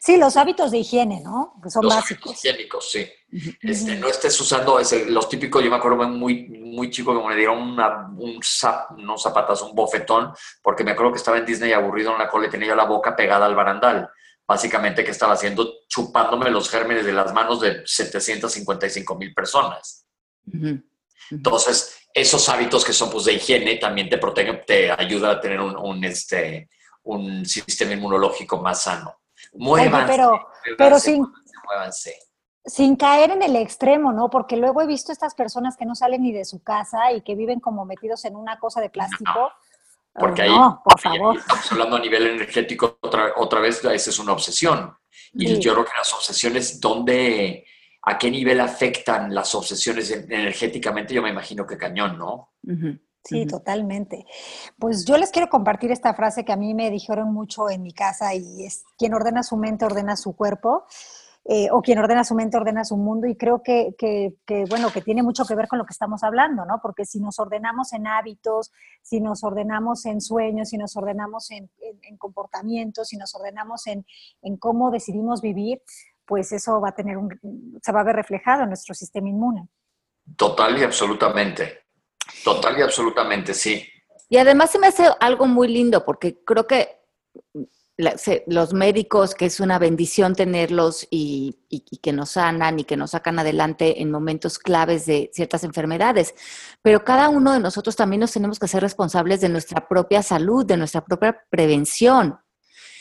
Sí, 0.00 0.16
los 0.16 0.36
hábitos 0.36 0.70
de 0.70 0.78
higiene, 0.78 1.20
¿no? 1.20 1.54
Que 1.62 1.70
son 1.70 1.84
los 1.84 1.94
básicos. 1.94 2.32
higiénicos, 2.32 2.90
sí. 2.90 3.08
Este, 3.60 3.96
no 3.96 4.08
estés 4.08 4.40
usando, 4.40 4.80
los 5.08 5.28
típicos, 5.28 5.62
yo 5.62 5.70
me 5.70 5.76
acuerdo 5.76 6.08
muy, 6.08 6.48
muy 6.48 6.90
chico 6.90 7.14
que 7.20 7.28
me 7.28 7.36
dieron 7.36 7.58
una, 7.58 8.08
un 8.16 8.40
zap, 8.42 8.92
no 8.98 9.18
zapatas, 9.18 9.60
un 9.62 9.74
bofetón, 9.74 10.32
porque 10.62 10.84
me 10.84 10.92
acuerdo 10.92 11.12
que 11.12 11.18
estaba 11.18 11.38
en 11.38 11.46
Disney 11.46 11.72
aburrido 11.72 12.12
en 12.12 12.18
la 12.18 12.28
cola 12.28 12.46
y 12.46 12.50
tenía 12.50 12.74
la 12.74 12.84
boca 12.84 13.16
pegada 13.16 13.46
al 13.46 13.54
barandal. 13.54 14.08
Básicamente, 14.46 15.04
¿qué 15.04 15.10
estaba 15.10 15.34
haciendo? 15.34 15.72
Chupándome 15.88 16.50
los 16.50 16.68
gérmenes 16.68 17.04
de 17.04 17.12
las 17.12 17.32
manos 17.32 17.60
de 17.60 17.82
755 17.84 19.16
mil 19.16 19.32
personas. 19.34 20.06
Entonces, 21.30 22.01
esos 22.14 22.48
hábitos 22.48 22.84
que 22.84 22.92
son 22.92 23.10
pues, 23.10 23.24
de 23.24 23.34
higiene 23.34 23.76
también 23.76 24.08
te 24.08 24.18
protegen, 24.18 24.62
te 24.66 24.90
ayuda 24.90 25.32
a 25.32 25.40
tener 25.40 25.60
un, 25.60 26.04
este, 26.04 26.68
un 27.04 27.44
sistema 27.46 27.92
inmunológico 27.92 28.58
más 28.58 28.82
sano. 28.82 29.20
Muévanse, 29.54 30.12
pero, 30.12 30.46
pero 30.78 30.98
sin, 30.98 31.26
sin 32.64 32.96
caer 32.96 33.30
en 33.30 33.42
el 33.42 33.56
extremo, 33.56 34.12
¿no? 34.12 34.30
Porque 34.30 34.56
luego 34.56 34.82
he 34.82 34.86
visto 34.86 35.12
estas 35.12 35.34
personas 35.34 35.76
que 35.76 35.84
no 35.84 35.94
salen 35.94 36.22
ni 36.22 36.32
de 36.32 36.44
su 36.44 36.62
casa 36.62 37.12
y 37.12 37.22
que 37.22 37.34
viven 37.34 37.60
como 37.60 37.84
metidos 37.84 38.24
en 38.24 38.36
una 38.36 38.58
cosa 38.58 38.80
de 38.80 38.90
plástico. 38.90 39.52
porque 40.14 40.42
ahí, 40.42 40.50
no, 40.50 40.80
por 40.84 41.00
favor. 41.00 41.36
estamos 41.38 41.72
hablando 41.72 41.96
a 41.96 42.00
nivel 42.00 42.26
energético 42.26 42.98
otra, 43.00 43.32
otra 43.36 43.60
vez, 43.60 43.84
esa 43.84 44.10
es 44.10 44.18
una 44.18 44.32
obsesión. 44.32 44.96
Y 45.34 45.58
yo 45.58 45.72
creo 45.72 45.84
que 45.84 45.92
las 45.96 46.12
obsesiones, 46.12 46.80
¿dónde, 46.80 47.64
¿A 48.04 48.18
qué 48.18 48.30
nivel 48.30 48.60
afectan 48.60 49.34
las 49.34 49.54
obsesiones 49.54 50.10
energéticamente? 50.10 51.14
Yo 51.14 51.22
me 51.22 51.30
imagino 51.30 51.66
que 51.66 51.76
cañón, 51.76 52.18
¿no? 52.18 52.50
Sí, 53.24 53.46
totalmente. 53.46 54.26
Pues 54.78 55.04
yo 55.04 55.16
les 55.16 55.30
quiero 55.30 55.48
compartir 55.48 55.92
esta 55.92 56.12
frase 56.12 56.44
que 56.44 56.52
a 56.52 56.56
mí 56.56 56.74
me 56.74 56.90
dijeron 56.90 57.32
mucho 57.32 57.70
en 57.70 57.82
mi 57.82 57.92
casa 57.92 58.34
y 58.34 58.64
es, 58.64 58.82
quien 58.98 59.14
ordena 59.14 59.44
su 59.44 59.56
mente 59.56 59.84
ordena 59.84 60.16
su 60.16 60.34
cuerpo. 60.34 60.84
Eh, 61.44 61.68
o 61.72 61.82
quien 61.82 61.98
ordena 61.98 62.22
su 62.22 62.36
mente 62.36 62.56
ordena 62.56 62.84
su 62.84 62.96
mundo 62.96 63.26
y 63.26 63.34
creo 63.34 63.64
que, 63.64 63.96
que, 63.98 64.64
bueno, 64.70 64.92
que 64.92 65.02
tiene 65.02 65.24
mucho 65.24 65.44
que 65.44 65.56
ver 65.56 65.66
con 65.66 65.80
lo 65.80 65.84
que 65.84 65.90
estamos 65.90 66.22
hablando, 66.22 66.64
¿no? 66.64 66.78
Porque 66.80 67.04
si 67.04 67.18
nos 67.18 67.40
ordenamos 67.40 67.92
en 67.94 68.06
hábitos, 68.06 68.70
si 69.02 69.20
nos 69.20 69.42
ordenamos 69.42 70.06
en 70.06 70.20
sueños, 70.20 70.68
si 70.68 70.78
nos 70.78 70.96
ordenamos 70.96 71.50
en, 71.50 71.68
en 72.02 72.16
comportamientos, 72.16 73.08
si 73.08 73.16
nos 73.16 73.34
ordenamos 73.34 73.88
en, 73.88 74.06
en, 74.40 74.56
cómo 74.56 74.92
decidimos 74.92 75.40
vivir, 75.40 75.82
pues 76.32 76.50
eso 76.50 76.80
va 76.80 76.88
a 76.88 76.94
tener 76.94 77.18
un, 77.18 77.78
se 77.82 77.92
va 77.92 78.00
a 78.00 78.04
ver 78.04 78.16
reflejado 78.16 78.62
en 78.62 78.68
nuestro 78.68 78.94
sistema 78.94 79.28
inmune. 79.28 79.68
Total 80.34 80.78
y 80.78 80.82
absolutamente. 80.82 81.80
Total 82.42 82.78
y 82.78 82.80
absolutamente, 82.80 83.52
sí. 83.52 83.86
Y 84.30 84.38
además 84.38 84.70
se 84.70 84.78
me 84.78 84.86
hace 84.86 85.04
algo 85.20 85.46
muy 85.46 85.68
lindo 85.68 86.06
porque 86.06 86.42
creo 86.42 86.66
que 86.66 86.88
los 88.46 88.72
médicos, 88.72 89.34
que 89.34 89.44
es 89.44 89.60
una 89.60 89.78
bendición 89.78 90.34
tenerlos 90.34 91.06
y, 91.10 91.58
que 92.02 92.14
nos 92.14 92.30
sanan 92.30 92.80
y 92.80 92.84
que 92.84 92.96
nos 92.96 93.10
sacan 93.10 93.38
adelante 93.38 94.00
en 94.00 94.10
momentos 94.10 94.58
claves 94.58 95.04
de 95.04 95.30
ciertas 95.34 95.64
enfermedades, 95.64 96.34
pero 96.80 97.04
cada 97.04 97.28
uno 97.28 97.52
de 97.52 97.60
nosotros 97.60 97.94
también 97.94 98.20
nos 98.20 98.32
tenemos 98.32 98.58
que 98.58 98.68
ser 98.68 98.80
responsables 98.80 99.42
de 99.42 99.50
nuestra 99.50 99.86
propia 99.86 100.22
salud, 100.22 100.64
de 100.64 100.78
nuestra 100.78 101.04
propia 101.04 101.44
prevención. 101.50 102.38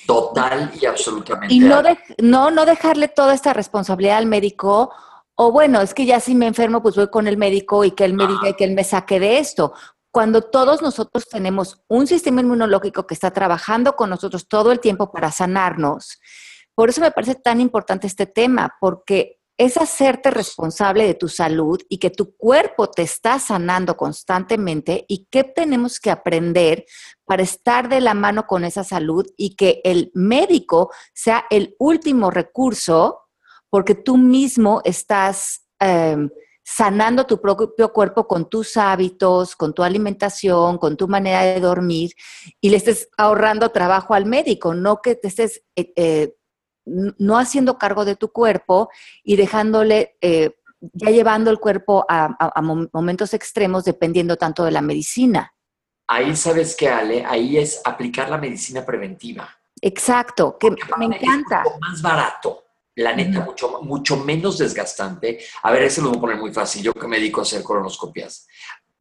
Total 0.05 0.71
y 0.79 0.85
absolutamente. 0.85 1.53
Y 1.53 1.59
no, 1.59 1.81
no, 2.19 2.51
no 2.51 2.65
dejarle 2.65 3.07
toda 3.07 3.33
esta 3.33 3.53
responsabilidad 3.53 4.17
al 4.17 4.25
médico, 4.25 4.91
o 5.35 5.51
bueno, 5.51 5.81
es 5.81 5.93
que 5.93 6.05
ya 6.05 6.19
si 6.19 6.35
me 6.35 6.47
enfermo, 6.47 6.81
pues 6.81 6.95
voy 6.95 7.09
con 7.09 7.27
el 7.27 7.37
médico 7.37 7.83
y 7.83 7.91
que 7.91 8.05
él 8.05 8.13
me 8.13 8.27
diga 8.27 8.49
y 8.49 8.53
que 8.53 8.63
él 8.63 8.73
me 8.73 8.83
saque 8.83 9.19
de 9.19 9.39
esto. 9.39 9.73
Cuando 10.11 10.41
todos 10.41 10.81
nosotros 10.81 11.27
tenemos 11.29 11.81
un 11.87 12.05
sistema 12.05 12.41
inmunológico 12.41 13.07
que 13.07 13.13
está 13.13 13.31
trabajando 13.31 13.95
con 13.95 14.09
nosotros 14.09 14.47
todo 14.47 14.71
el 14.71 14.79
tiempo 14.79 15.11
para 15.11 15.31
sanarnos, 15.31 16.19
por 16.75 16.89
eso 16.89 17.01
me 17.01 17.11
parece 17.11 17.35
tan 17.35 17.61
importante 17.61 18.07
este 18.07 18.25
tema, 18.25 18.75
porque 18.79 19.40
es 19.61 19.77
hacerte 19.77 20.31
responsable 20.31 21.05
de 21.05 21.13
tu 21.13 21.27
salud 21.27 21.79
y 21.87 21.99
que 21.99 22.09
tu 22.09 22.35
cuerpo 22.35 22.89
te 22.89 23.03
está 23.03 23.37
sanando 23.37 23.95
constantemente 23.95 25.05
y 25.07 25.27
qué 25.29 25.43
tenemos 25.43 25.99
que 25.99 26.09
aprender 26.09 26.83
para 27.25 27.43
estar 27.43 27.87
de 27.87 28.01
la 28.01 28.15
mano 28.15 28.47
con 28.47 28.65
esa 28.65 28.83
salud 28.83 29.23
y 29.37 29.55
que 29.55 29.79
el 29.83 30.09
médico 30.15 30.89
sea 31.13 31.45
el 31.51 31.75
último 31.77 32.31
recurso 32.31 33.19
porque 33.69 33.93
tú 33.93 34.17
mismo 34.17 34.81
estás 34.83 35.67
em, 35.79 36.31
sanando 36.63 37.27
tu 37.27 37.39
propio 37.39 37.93
cuerpo 37.93 38.27
con 38.27 38.49
tus 38.49 38.77
hábitos, 38.77 39.55
con 39.55 39.75
tu 39.75 39.83
alimentación, 39.83 40.79
con 40.79 40.97
tu 40.97 41.07
manera 41.07 41.43
de 41.43 41.59
dormir 41.59 42.13
y 42.59 42.71
le 42.71 42.77
estés 42.77 43.09
ahorrando 43.15 43.69
trabajo 43.69 44.15
al 44.15 44.25
médico, 44.25 44.73
no 44.73 45.01
que 45.03 45.13
te 45.13 45.27
estés... 45.27 45.61
Eh, 45.75 45.93
eh, 45.95 46.35
no 46.85 47.37
haciendo 47.37 47.77
cargo 47.77 48.05
de 48.05 48.15
tu 48.15 48.31
cuerpo 48.31 48.89
y 49.23 49.35
dejándole 49.35 50.17
eh, 50.21 50.55
ya 50.93 51.09
llevando 51.11 51.51
el 51.51 51.59
cuerpo 51.59 52.05
a, 52.09 52.61
momentos 52.91 53.33
extremos 53.33 53.85
dependiendo 53.85 54.35
tanto 54.35 54.63
de 54.63 54.71
la 54.71 54.81
medicina. 54.81 55.53
Ahí 56.07 56.35
sabes 56.35 56.75
que, 56.75 56.89
Ale, 56.89 57.23
ahí 57.25 57.57
es 57.57 57.81
aplicar 57.85 58.29
la 58.29 58.37
medicina 58.37 58.85
preventiva. 58.85 59.49
Exacto, 59.79 60.57
que 60.57 60.71
me 60.97 61.05
encanta. 61.05 61.63
Es 61.65 61.79
más 61.79 62.01
barato, 62.01 62.63
la 62.95 63.15
neta, 63.15 63.41
mucho, 63.41 63.81
mucho 63.81 64.17
menos 64.17 64.57
desgastante. 64.57 65.39
A 65.63 65.71
ver, 65.71 65.83
ese 65.83 66.01
lo 66.01 66.09
voy 66.09 66.17
a 66.17 66.21
poner 66.21 66.37
muy 66.37 66.53
fácil. 66.53 66.83
Yo 66.83 66.93
que 66.93 67.07
me 67.07 67.17
dedico 67.17 67.41
a 67.41 67.43
hacer 67.43 67.63
colonoscopias 67.63 68.47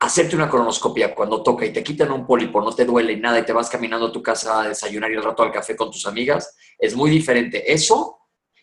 hacerte 0.01 0.35
una 0.35 0.49
colonoscopia 0.49 1.15
cuando 1.15 1.43
toca 1.43 1.67
y 1.67 1.73
te 1.73 1.85
quitan 1.85 2.11
un 2.11 2.27
pólipo, 2.27 2.63
no 2.63 2.73
te 2.73 2.87
duele 2.87 3.17
nada 3.19 3.39
y 3.39 3.45
te 3.45 3.53
vas 3.53 3.69
caminando 3.69 4.07
a 4.07 4.13
tu 4.13 4.23
casa 4.23 4.63
a 4.63 4.69
desayunar 4.69 5.13
y 5.13 5.17
al 5.17 5.23
rato 5.23 5.43
al 5.43 5.53
café 5.53 5.77
con 5.77 5.91
tus 5.91 6.07
amigas, 6.07 6.57
es 6.79 6.97
muy 6.97 7.11
diferente. 7.11 7.71
Eso 7.71 8.17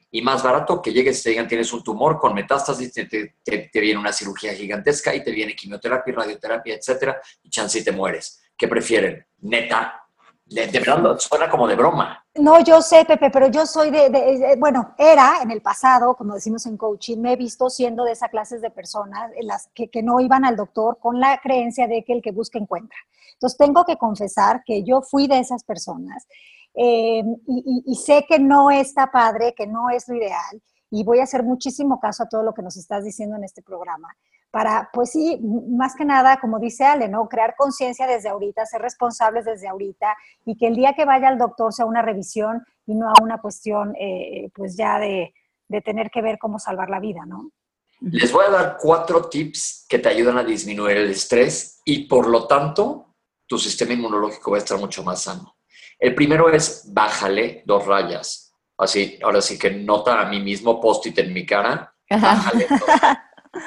y 0.10 0.22
más 0.22 0.42
barato 0.42 0.82
que 0.82 0.92
llegues 0.92 1.20
y 1.20 1.24
te 1.24 1.30
digan 1.32 1.48
tienes 1.48 1.72
un 1.74 1.84
tumor 1.84 2.18
con 2.18 2.34
metástasis, 2.34 2.92
te, 2.92 3.06
te, 3.06 3.70
viene 3.80 4.00
una 4.00 4.12
cirugía 4.12 4.54
gigantesca 4.54 5.14
y 5.14 5.24
te 5.24 5.32
viene 5.32 5.56
quimioterapia, 5.56 6.14
radioterapia, 6.16 6.76
etcétera, 6.76 7.22
y 7.44 7.50
chance 7.50 7.78
y 7.78 7.84
te 7.84 7.92
mueres. 7.92 8.42
¿Qué 8.58 8.68
prefieren? 8.68 9.24
Neta, 9.40 10.07
de, 10.50 10.80
verdad 10.80 11.18
suena 11.20 11.50
como 11.50 11.68
de 11.68 11.76
broma. 11.76 12.24
No, 12.36 12.60
yo 12.62 12.82
sé, 12.82 13.04
Pepe, 13.06 13.30
pero 13.30 13.48
yo 13.48 13.66
soy 13.66 13.92
de, 13.92 14.56
bueno, 14.58 14.94
era 14.98 15.42
en 15.42 15.52
el 15.52 15.62
pasado, 15.62 16.16
como 16.16 16.36
decimos 16.36 16.66
en 16.66 16.78
coaching, 16.78 17.18
me 17.18 17.34
he 17.34 17.36
visto 17.36 17.70
siendo 17.70 18.04
de 18.04 18.14
esas 18.14 18.30
clases 18.30 18.62
de 18.62 18.70
personas 18.70 19.32
las 19.42 19.70
que, 19.74 19.90
que 19.90 20.04
no 20.04 20.20
iban 20.20 20.46
al 20.46 20.56
doctor 20.56 21.00
con 21.00 21.20
la 21.20 21.40
creencia 21.40 21.88
de 21.88 22.04
que 22.04 22.14
el 22.14 22.22
que 22.22 22.32
busca 22.32 22.60
encuentra. 22.60 22.98
Entonces 23.34 23.58
tengo 23.58 23.84
que 23.86 23.98
confesar 23.98 24.64
que 24.66 24.84
yo 24.84 25.02
fui 25.02 25.28
de 25.28 25.40
esas 25.40 25.64
personas 25.64 26.28
eh, 26.74 27.24
y, 27.48 27.84
y, 27.86 27.96
sé 27.96 28.26
que 28.28 28.40
no 28.40 28.70
está 28.70 29.12
padre, 29.12 29.54
que 29.56 29.66
no 29.66 29.90
es 29.90 30.08
lo 30.08 30.16
ideal 30.16 30.62
y 30.92 31.04
voy 31.04 31.20
a 31.20 31.24
hacer 31.24 31.44
muchísimo 31.44 32.00
caso 32.00 32.24
a 32.24 32.30
todo 32.30 32.44
lo 32.44 32.54
que 32.54 32.62
nos 32.62 32.78
estás 32.78 33.04
diciendo 33.04 33.36
en 33.36 33.44
este 33.44 33.62
programa 33.62 34.16
para, 34.52 34.90
pues 34.94 35.12
sí, 35.12 35.40
más 35.70 35.96
que 35.96 36.06
nada, 36.06 36.40
como 36.40 36.60
dice 36.60 36.86
Ale, 36.86 37.08
¿no? 37.08 37.28
Crear 37.28 37.56
conciencia 37.58 38.08
desde 38.08 38.30
ahorita, 38.30 38.66
ser 38.66 38.82
responsables 38.82 39.46
desde 39.46 39.68
ahorita 39.68 40.16
y 40.46 40.58
que 40.58 40.68
el 40.68 40.76
día 40.76 40.94
que 40.94 41.06
vaya 41.06 41.28
al 41.28 41.38
doctor 41.38 41.74
sea 41.74 41.86
una 41.86 42.02
revisión 42.02 42.64
y 42.86 42.96
no 42.96 43.10
a 43.10 43.22
una 43.22 43.40
cuestión, 43.40 43.94
eh, 44.00 44.50
pues 44.56 44.78
ya 44.78 45.00
de, 45.00 45.34
de 45.68 45.82
tener 45.82 46.10
que 46.10 46.22
ver 46.22 46.38
cómo 46.40 46.60
salvar 46.60 46.90
la 46.90 47.00
vida, 47.00 47.26
¿no? 47.26 47.52
Les 48.00 48.32
voy 48.32 48.46
a 48.46 48.52
dar 48.52 48.78
cuatro 48.80 49.28
tips 49.28 49.86
que 49.90 50.00
te 50.00 50.10
ayudan 50.10 50.38
a 50.38 50.44
disminuir 50.44 50.98
el 50.98 51.10
estrés 51.10 51.82
y 51.84 52.08
por 52.08 52.28
lo 52.28 52.46
tanto 52.46 53.16
tu 53.48 53.58
sistema 53.58 53.94
inmunológico 53.94 54.52
va 54.52 54.58
a 54.58 54.60
estar 54.60 54.78
mucho 54.78 55.04
más 55.04 55.24
sano. 55.24 55.56
El 55.98 56.14
primero 56.14 56.50
es 56.50 56.92
bájale 56.94 57.64
dos 57.66 57.86
rayas. 57.86 58.54
Así, 58.78 59.18
ahora 59.24 59.42
sí 59.42 59.58
que 59.58 59.72
nota 59.72 60.22
a 60.22 60.30
mí 60.30 60.40
mismo 60.40 60.80
post-it 60.80 61.18
en 61.18 61.34
mi 61.34 61.46
cara. 61.46 61.96
Bájale 62.10 62.68
dos 62.70 62.82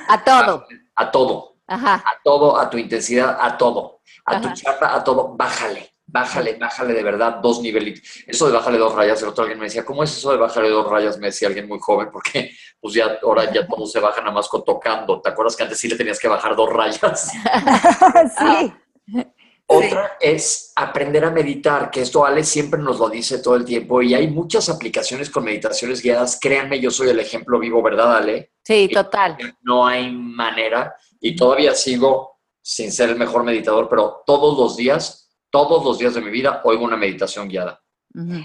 a 0.09 0.24
todo. 0.24 0.66
A, 0.94 1.11
todo. 1.11 1.57
A 1.66 2.03
todo, 2.24 2.59
a 2.59 2.68
tu 2.68 2.79
intensidad, 2.79 3.38
a 3.40 3.57
todo. 3.57 4.00
A 4.24 4.40
tu 4.40 4.53
chapa, 4.53 4.94
a 4.94 5.05
todo. 5.05 5.37
Bájale, 5.37 5.94
bájale, 6.07 6.55
bájale 6.55 6.94
de 6.94 7.03
verdad 7.03 7.37
dos 7.42 7.61
niveles. 7.61 8.03
Eso 8.26 8.46
de 8.46 8.53
bájale 8.53 8.79
dos 8.79 8.94
rayas, 8.94 9.22
el 9.22 9.29
otro 9.29 9.42
alguien 9.42 9.59
me 9.59 9.66
decía, 9.66 9.85
¿cómo 9.85 10.03
es 10.03 10.16
eso 10.16 10.33
de 10.33 10.38
bájale 10.38 10.68
dos 10.68 10.88
rayas? 10.88 11.18
Me 11.18 11.29
decía 11.29 11.48
alguien 11.48 11.68
muy 11.68 11.79
joven, 11.81 12.09
porque 12.12 12.50
pues 12.81 12.94
ya 12.94 13.18
ahora 13.22 13.50
ya 13.53 13.66
todo 13.66 13.87
se 13.87 14.00
baja 14.00 14.20
nada 14.20 14.33
más 14.33 14.48
con 14.48 14.64
tocando. 14.64 15.20
¿Te 15.20 15.31
acuerdas 15.31 15.57
que 15.57 15.62
antes 15.62 15.79
sí 15.79 15.88
le 15.88 15.96
tenías 15.96 16.18
que 16.18 16.29
bajar 16.29 16.57
dos 16.57 16.70
rayas? 16.70 17.33
sí. 18.38 18.72
Otra 19.72 20.16
es 20.20 20.72
aprender 20.74 21.24
a 21.24 21.30
meditar, 21.30 21.92
que 21.92 22.00
esto 22.00 22.26
Ale 22.26 22.42
siempre 22.42 22.80
nos 22.80 22.98
lo 22.98 23.09
dice 23.09 23.38
todo 23.38 23.54
el 23.54 23.64
tiempo 23.64 24.02
y 24.02 24.14
hay 24.14 24.26
muchas 24.26 24.68
aplicaciones 24.68 25.30
con 25.30 25.44
meditaciones 25.44 26.02
guiadas. 26.02 26.40
Créanme, 26.40 26.80
yo 26.80 26.90
soy 26.90 27.11
el 27.11 27.20
ejemplo 27.20 27.56
vivo, 27.61 27.80
¿verdad, 27.80 28.16
Ale? 28.16 28.50
Sí, 28.64 28.88
total. 28.92 29.37
No 29.62 29.87
hay 29.87 30.11
manera 30.11 30.96
y 31.20 31.37
todavía 31.37 31.72
sigo 31.76 32.40
sin 32.61 32.90
ser 32.90 33.11
el 33.11 33.16
mejor 33.16 33.44
meditador, 33.44 33.88
pero 33.88 34.24
todos 34.26 34.59
los 34.59 34.76
días, 34.76 35.30
todos 35.50 35.85
los 35.85 35.98
días 35.98 36.14
de 36.14 36.20
mi 36.20 36.33
vida 36.33 36.61
oigo 36.64 36.85
una 36.85 36.96
meditación 36.96 37.48
guiada. 37.48 37.80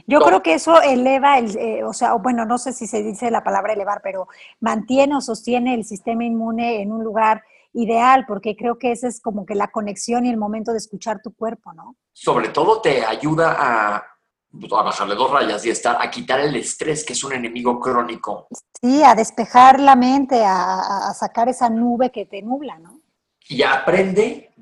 Yo 0.05 0.19
creo 0.19 0.43
que 0.43 0.53
eso 0.53 0.79
eleva, 0.79 1.39
el, 1.39 1.57
eh, 1.57 1.83
o 1.83 1.91
sea, 1.91 2.13
bueno, 2.13 2.45
no 2.45 2.59
sé 2.59 2.71
si 2.71 2.85
se 2.85 3.01
dice 3.01 3.31
la 3.31 3.43
palabra 3.43 3.73
elevar, 3.73 3.99
pero 4.03 4.27
mantiene 4.59 5.15
o 5.15 5.21
sostiene 5.21 5.73
el 5.73 5.85
sistema 5.85 6.23
inmune 6.23 6.83
en 6.83 6.91
un 6.91 7.03
lugar 7.03 7.43
ideal, 7.75 8.25
porque 8.25 8.55
creo 8.55 8.79
que 8.79 8.91
esa 8.91 9.07
es 9.07 9.21
como 9.21 9.45
que 9.45 9.53
la 9.53 9.67
conexión 9.67 10.25
y 10.25 10.29
el 10.29 10.37
momento 10.37 10.71
de 10.71 10.77
escuchar 10.77 11.21
tu 11.21 11.35
cuerpo, 11.35 11.73
¿no? 11.73 11.95
Sobre 12.13 12.49
todo 12.49 12.81
te 12.81 13.05
ayuda 13.05 13.55
a, 13.57 14.03
pues, 14.49 14.71
a 14.71 14.81
bajarle 14.81 15.15
dos 15.15 15.29
rayas 15.29 15.65
y 15.65 15.69
estar, 15.69 15.97
a 15.99 16.09
quitar 16.09 16.39
el 16.39 16.55
estrés, 16.55 17.05
que 17.05 17.13
es 17.13 17.23
un 17.23 17.33
enemigo 17.33 17.79
crónico. 17.79 18.47
Sí, 18.81 19.03
a 19.03 19.13
despejar 19.13 19.79
la 19.79 19.95
mente, 19.95 20.41
a, 20.43 21.13
sacar 21.13 21.49
esa 21.49 21.69
nube 21.69 22.11
que 22.11 22.25
te 22.25 22.41
nubla, 22.41 22.79
¿no? 22.79 23.01
Y 23.47 23.61
aprende 23.61 24.53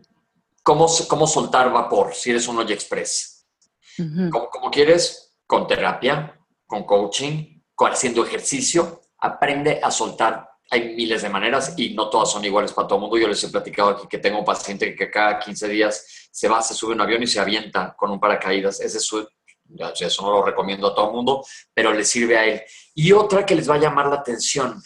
cómo, 0.64 0.88
cómo 1.08 1.28
soltar 1.28 1.72
vapor, 1.72 2.14
si 2.16 2.32
eres 2.32 2.48
un 2.48 2.58
Oye 2.58 2.74
Express. 2.74 3.46
como, 4.32 4.72
quieres, 4.72 5.38
con 5.46 5.68
terapia, 5.68 6.40
con 6.66 6.84
coaching, 6.84 7.62
con 7.76 7.92
haciendo 7.92 8.26
ejercicio, 8.26 9.02
aprende 9.20 9.80
a 9.82 9.92
soltar 9.92 10.53
hay 10.70 10.96
miles 10.96 11.22
de 11.22 11.30
maneras 11.30 11.74
y 11.78 11.94
no 11.94 12.10
todas 12.10 12.32
son 12.32 12.44
iguales 12.46 12.74
para 12.74 12.88
todo 12.88 12.98
el 12.98 13.02
mundo. 13.02 13.18
Yo 13.18 13.28
les 13.28 13.44
he 13.44 13.50
platicado 13.50 13.90
aquí 13.90 14.08
que 14.08 14.18
tengo 14.18 14.40
un 14.40 14.46
paciente 14.46 14.96
que 14.96 15.12
cada 15.12 15.40
15 15.40 15.68
días 15.68 16.30
se 16.32 16.48
va, 16.48 16.62
se 16.62 16.74
sube 16.74 16.94
a 16.94 16.96
un 16.96 17.02
avión 17.02 17.22
y 17.22 17.28
se 17.28 17.40
avienta 17.40 17.96
con 17.96 18.12
un 18.12 18.20
paracaídas. 18.20 18.80
Ese 18.80 18.98
es 18.98 19.06
su, 19.06 19.28
eso 20.00 20.22
no 20.24 20.32
lo 20.32 20.46
recomiendo 20.46 20.88
a 20.88 20.96
todo 20.96 21.08
el 21.08 21.14
mundo, 21.14 21.46
pero 21.74 21.94
le 21.94 22.04
sirve 22.04 22.38
a 22.38 22.46
él. 22.46 22.62
Y 22.96 23.12
otra 23.12 23.46
que 23.46 23.56
les 23.56 23.70
va 23.70 23.76
a 23.76 23.80
llamar 23.80 24.08
la 24.08 24.16
atención, 24.16 24.82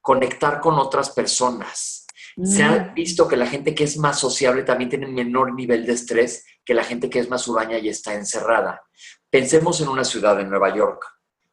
conectar 0.00 0.60
con 0.60 0.78
otras 0.78 1.10
personas. 1.10 2.06
Se 2.42 2.62
ha 2.62 2.70
mm. 2.70 2.94
visto 2.94 3.26
que 3.26 3.36
la 3.36 3.46
gente 3.46 3.74
que 3.74 3.84
es 3.84 3.96
más 3.96 4.18
sociable 4.18 4.62
también 4.62 4.90
tiene 4.90 5.06
menor 5.06 5.54
nivel 5.54 5.86
de 5.86 5.94
estrés 5.94 6.44
que 6.64 6.74
la 6.74 6.84
gente 6.84 7.08
que 7.08 7.18
es 7.18 7.30
más 7.30 7.48
uraña 7.48 7.78
y 7.78 7.88
está 7.88 8.14
encerrada. 8.14 8.82
Pensemos 9.30 9.80
en 9.80 9.88
una 9.88 10.04
ciudad, 10.04 10.38
en 10.40 10.50
Nueva 10.50 10.74
York. 10.74 11.02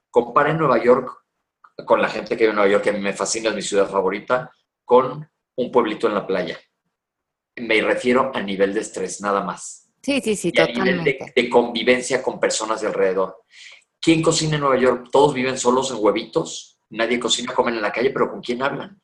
Comparen 0.10 0.58
Nueva 0.58 0.84
York 0.84 1.23
con 1.86 2.02
la 2.02 2.10
gente 2.10 2.38
que 2.38 2.44
vive 2.44 2.50
en 2.50 2.56
Nueva 2.56 2.72
York, 2.72 2.84
que 2.84 2.92
me 2.92 3.14
fascina, 3.14 3.50
es 3.50 3.56
mi 3.56 3.62
ciudad 3.62 3.90
favorita, 3.90 4.52
con 4.86 5.28
un 5.56 5.72
pueblito 5.72 6.08
en 6.08 6.14
la 6.14 6.26
playa. 6.26 6.60
Me 7.56 7.82
refiero 7.82 8.32
a 8.34 8.42
nivel 8.42 8.74
de 8.74 8.82
estrés, 8.82 9.22
nada 9.22 9.44
más. 9.44 9.90
Sí, 10.02 10.22
sí, 10.22 10.36
sí, 10.36 10.52
totalmente. 10.52 11.12
A 11.12 11.14
nivel 11.14 11.34
de, 11.36 11.50
convivencia 11.50 12.22
con 12.22 12.40
personas 12.40 12.82
de 12.82 12.88
alrededor. 12.88 13.44
¿Quién 14.02 14.22
cocina 14.22 14.56
en 14.56 14.62
Nueva 14.62 14.78
York? 14.78 15.08
Todos 15.12 15.34
viven 15.34 15.58
solos 15.58 15.92
en 15.92 15.98
huevitos. 16.00 16.80
Nadie 16.90 17.20
cocina, 17.20 17.54
comen 17.54 17.76
en 17.76 17.82
la 17.82 17.92
calle, 17.92 18.10
pero 18.10 18.30
¿con 18.30 18.42
quién 18.42 18.62
hablan? 18.62 19.02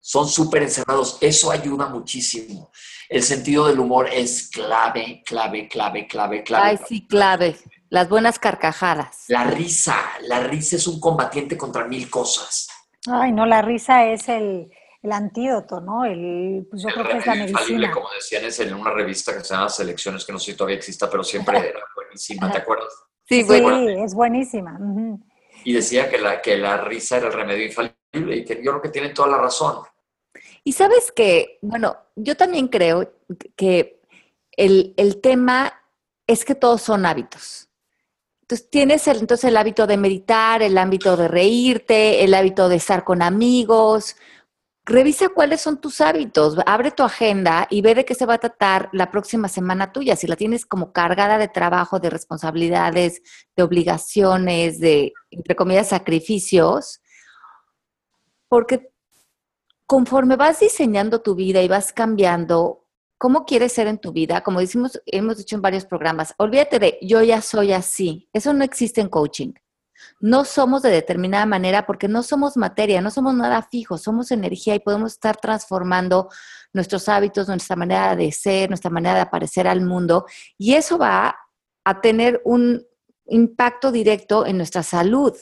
Son 0.00 0.28
súper 0.28 0.62
encerrados. 0.62 1.18
Eso 1.20 1.50
ayuda 1.50 1.88
muchísimo. 1.88 2.70
El 3.08 3.22
sentido 3.22 3.66
del 3.66 3.80
humor 3.80 4.08
es 4.12 4.48
clave, 4.50 5.22
clave, 5.26 5.68
clave, 5.68 6.06
clave, 6.06 6.42
clave. 6.44 6.66
Ay, 6.68 6.78
sí, 6.86 7.06
clave. 7.06 7.56
Las 7.90 8.08
buenas 8.08 8.38
carcajadas. 8.38 9.24
La 9.28 9.44
risa, 9.44 9.96
la 10.22 10.40
risa 10.40 10.76
es 10.76 10.86
un 10.86 11.00
combatiente 11.00 11.56
contra 11.56 11.86
mil 11.86 12.10
cosas. 12.10 12.68
Ay, 13.06 13.32
no, 13.32 13.46
la 13.46 13.62
risa 13.62 14.04
es 14.06 14.28
el, 14.28 14.70
antídoto, 15.10 15.80
¿no? 15.80 16.04
El, 16.04 16.66
pues 16.70 16.82
yo 16.82 16.90
creo 16.90 17.08
que 17.08 17.16
es 17.16 17.26
la 17.26 17.34
medicina. 17.34 17.90
Como 17.90 18.08
decían, 18.14 18.44
es 18.44 18.60
en 18.60 18.74
una 18.74 18.90
revista 18.90 19.32
que 19.32 19.42
se 19.42 19.54
llama 19.54 19.70
Selecciones, 19.70 20.24
que 20.24 20.32
no 20.32 20.38
sé 20.38 20.52
si 20.52 20.56
todavía 20.56 20.76
exista, 20.76 21.08
pero 21.08 21.24
siempre 21.24 21.56
era 21.58 21.80
buenísima, 21.94 22.52
¿te 22.52 22.58
acuerdas? 22.58 22.92
Sí, 23.26 23.42
sí 23.42 23.62
es 24.04 24.14
buenísima. 24.14 24.78
Y 25.64 25.72
decía 25.72 26.10
que 26.10 26.18
la, 26.18 26.42
que 26.42 26.58
la 26.58 26.78
risa 26.78 27.16
era 27.16 27.28
el 27.28 27.32
remedio 27.32 27.66
infalible 27.66 28.36
y 28.36 28.44
que 28.44 28.56
yo 28.56 28.72
creo 28.72 28.82
que 28.82 28.88
tienen 28.90 29.14
toda 29.14 29.28
la 29.28 29.38
razón. 29.38 29.82
Y 30.62 30.72
sabes 30.72 31.10
que, 31.10 31.58
bueno, 31.62 31.96
yo 32.16 32.36
también 32.36 32.68
creo 32.68 33.14
que 33.56 34.02
el, 34.52 34.92
el 34.98 35.20
tema 35.20 35.82
es 36.26 36.44
que 36.44 36.54
todos 36.54 36.82
son 36.82 37.06
hábitos. 37.06 37.67
Entonces, 38.50 38.70
tienes 38.70 39.06
el, 39.08 39.18
entonces 39.18 39.44
el 39.50 39.58
hábito 39.58 39.86
de 39.86 39.98
meditar, 39.98 40.62
el 40.62 40.78
hábito 40.78 41.18
de 41.18 41.28
reírte, 41.28 42.24
el 42.24 42.32
hábito 42.32 42.70
de 42.70 42.76
estar 42.76 43.04
con 43.04 43.20
amigos. 43.20 44.16
Revisa 44.86 45.28
cuáles 45.28 45.60
son 45.60 45.82
tus 45.82 46.00
hábitos, 46.00 46.56
abre 46.64 46.90
tu 46.90 47.02
agenda 47.02 47.66
y 47.68 47.82
ve 47.82 47.94
de 47.94 48.06
qué 48.06 48.14
se 48.14 48.24
va 48.24 48.34
a 48.34 48.38
tratar 48.38 48.88
la 48.94 49.10
próxima 49.10 49.48
semana 49.48 49.92
tuya. 49.92 50.16
Si 50.16 50.26
la 50.26 50.34
tienes 50.34 50.64
como 50.64 50.92
cargada 50.92 51.36
de 51.36 51.48
trabajo, 51.48 52.00
de 52.00 52.08
responsabilidades, 52.08 53.20
de 53.54 53.62
obligaciones, 53.62 54.80
de, 54.80 55.12
entre 55.30 55.54
comillas, 55.54 55.88
sacrificios, 55.88 57.02
porque 58.48 58.92
conforme 59.84 60.36
vas 60.36 60.60
diseñando 60.60 61.20
tu 61.20 61.34
vida 61.34 61.60
y 61.60 61.68
vas 61.68 61.92
cambiando, 61.92 62.87
cómo 63.18 63.44
quieres 63.44 63.72
ser 63.72 63.88
en 63.88 63.98
tu 63.98 64.12
vida, 64.12 64.42
como 64.42 64.60
decimos, 64.60 65.02
hemos 65.06 65.36
dicho 65.36 65.56
en 65.56 65.62
varios 65.62 65.84
programas, 65.84 66.34
olvídate 66.38 66.78
de 66.78 66.98
yo 67.02 67.22
ya 67.22 67.42
soy 67.42 67.72
así. 67.72 68.28
Eso 68.32 68.52
no 68.54 68.64
existe 68.64 69.00
en 69.00 69.08
coaching. 69.08 69.52
No 70.20 70.44
somos 70.44 70.82
de 70.82 70.90
determinada 70.90 71.44
manera 71.44 71.84
porque 71.84 72.06
no 72.06 72.22
somos 72.22 72.56
materia, 72.56 73.00
no 73.00 73.10
somos 73.10 73.34
nada 73.34 73.62
fijo, 73.62 73.98
somos 73.98 74.30
energía 74.30 74.76
y 74.76 74.80
podemos 74.80 75.12
estar 75.12 75.36
transformando 75.36 76.28
nuestros 76.72 77.08
hábitos, 77.08 77.48
nuestra 77.48 77.74
manera 77.74 78.14
de 78.14 78.30
ser, 78.30 78.70
nuestra 78.70 78.90
manera 78.90 79.16
de 79.16 79.20
aparecer 79.22 79.66
al 79.66 79.80
mundo 79.80 80.26
y 80.56 80.74
eso 80.74 80.98
va 80.98 81.36
a 81.84 82.00
tener 82.00 82.40
un 82.44 82.86
impacto 83.26 83.90
directo 83.90 84.46
en 84.46 84.56
nuestra 84.56 84.82
salud. 84.82 85.34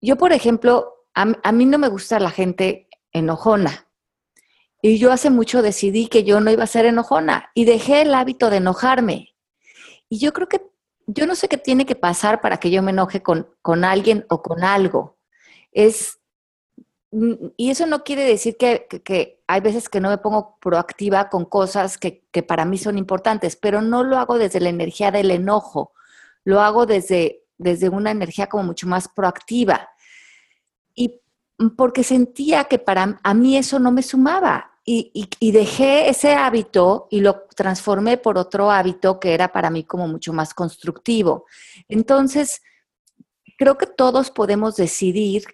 Yo, 0.00 0.16
por 0.16 0.32
ejemplo, 0.32 1.06
a, 1.14 1.52
mí 1.52 1.64
no 1.64 1.78
me 1.78 1.88
gusta 1.88 2.18
la 2.18 2.30
gente 2.30 2.88
enojona. 3.12 3.86
Y 4.84 4.98
yo 4.98 5.12
hace 5.12 5.30
mucho 5.30 5.62
decidí 5.62 6.08
que 6.08 6.24
yo 6.24 6.40
no 6.40 6.50
iba 6.50 6.64
a 6.64 6.66
ser 6.66 6.86
enojona 6.86 7.50
y 7.54 7.64
dejé 7.64 8.02
el 8.02 8.14
hábito 8.14 8.50
de 8.50 8.56
enojarme. 8.56 9.36
Y 10.08 10.18
yo 10.18 10.32
creo 10.32 10.48
que, 10.48 10.60
yo 11.06 11.24
no 11.24 11.36
sé 11.36 11.48
qué 11.48 11.56
tiene 11.56 11.86
que 11.86 11.94
pasar 11.94 12.40
para 12.40 12.58
que 12.58 12.70
yo 12.72 12.82
me 12.82 12.90
enoje 12.90 13.22
con, 13.22 13.48
con 13.62 13.84
alguien 13.84 14.26
o 14.28 14.42
con 14.42 14.64
algo. 14.64 15.16
Es, 15.70 16.18
y 17.56 17.70
eso 17.70 17.86
no 17.86 18.02
quiere 18.02 18.24
decir 18.24 18.56
que, 18.56 18.88
que, 19.04 19.40
hay 19.46 19.60
veces 19.60 19.88
que 19.88 20.00
no 20.00 20.08
me 20.10 20.18
pongo 20.18 20.58
proactiva 20.60 21.28
con 21.28 21.44
cosas 21.44 21.96
que, 21.96 22.24
que, 22.32 22.42
para 22.42 22.64
mí 22.64 22.76
son 22.76 22.98
importantes, 22.98 23.54
pero 23.54 23.82
no 23.82 24.02
lo 24.02 24.18
hago 24.18 24.36
desde 24.36 24.60
la 24.60 24.70
energía 24.70 25.12
del 25.12 25.30
enojo, 25.30 25.92
lo 26.44 26.60
hago 26.60 26.86
desde, 26.86 27.44
desde 27.56 27.88
una 27.88 28.10
energía 28.10 28.48
como 28.48 28.64
mucho 28.64 28.88
más 28.88 29.06
proactiva. 29.08 29.90
Y 30.94 31.20
porque 31.76 32.02
sentía 32.02 32.64
que 32.64 32.80
para 32.80 33.20
a 33.22 33.34
mí 33.34 33.56
eso 33.56 33.78
no 33.78 33.92
me 33.92 34.02
sumaba. 34.02 34.71
Y, 34.84 35.28
y, 35.38 35.52
dejé 35.52 36.08
ese 36.08 36.34
hábito 36.34 37.06
y 37.08 37.20
lo 37.20 37.46
transformé 37.54 38.16
por 38.16 38.36
otro 38.36 38.68
hábito 38.68 39.20
que 39.20 39.32
era 39.32 39.52
para 39.52 39.70
mí 39.70 39.84
como 39.84 40.08
mucho 40.08 40.32
más 40.32 40.54
constructivo. 40.54 41.46
Entonces, 41.88 42.62
creo 43.56 43.78
que 43.78 43.86
todos 43.86 44.32
podemos 44.32 44.74
decidir 44.74 45.44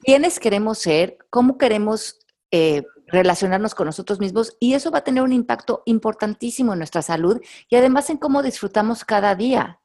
quiénes 0.00 0.40
queremos 0.40 0.78
ser, 0.78 1.16
cómo 1.30 1.58
queremos 1.58 2.18
eh, 2.50 2.82
relacionarnos 3.06 3.74
con 3.74 3.86
nosotros 3.86 4.18
mismos 4.18 4.56
y 4.58 4.74
eso 4.74 4.90
va 4.90 4.98
a 4.98 5.04
tener 5.04 5.22
un 5.22 5.32
impacto 5.32 5.82
importantísimo 5.86 6.72
en 6.72 6.78
nuestra 6.78 7.02
salud 7.02 7.40
y 7.68 7.76
además 7.76 8.10
en 8.10 8.16
cómo 8.16 8.42
disfrutamos 8.42 9.04
cada 9.04 9.34
día. 9.34 9.80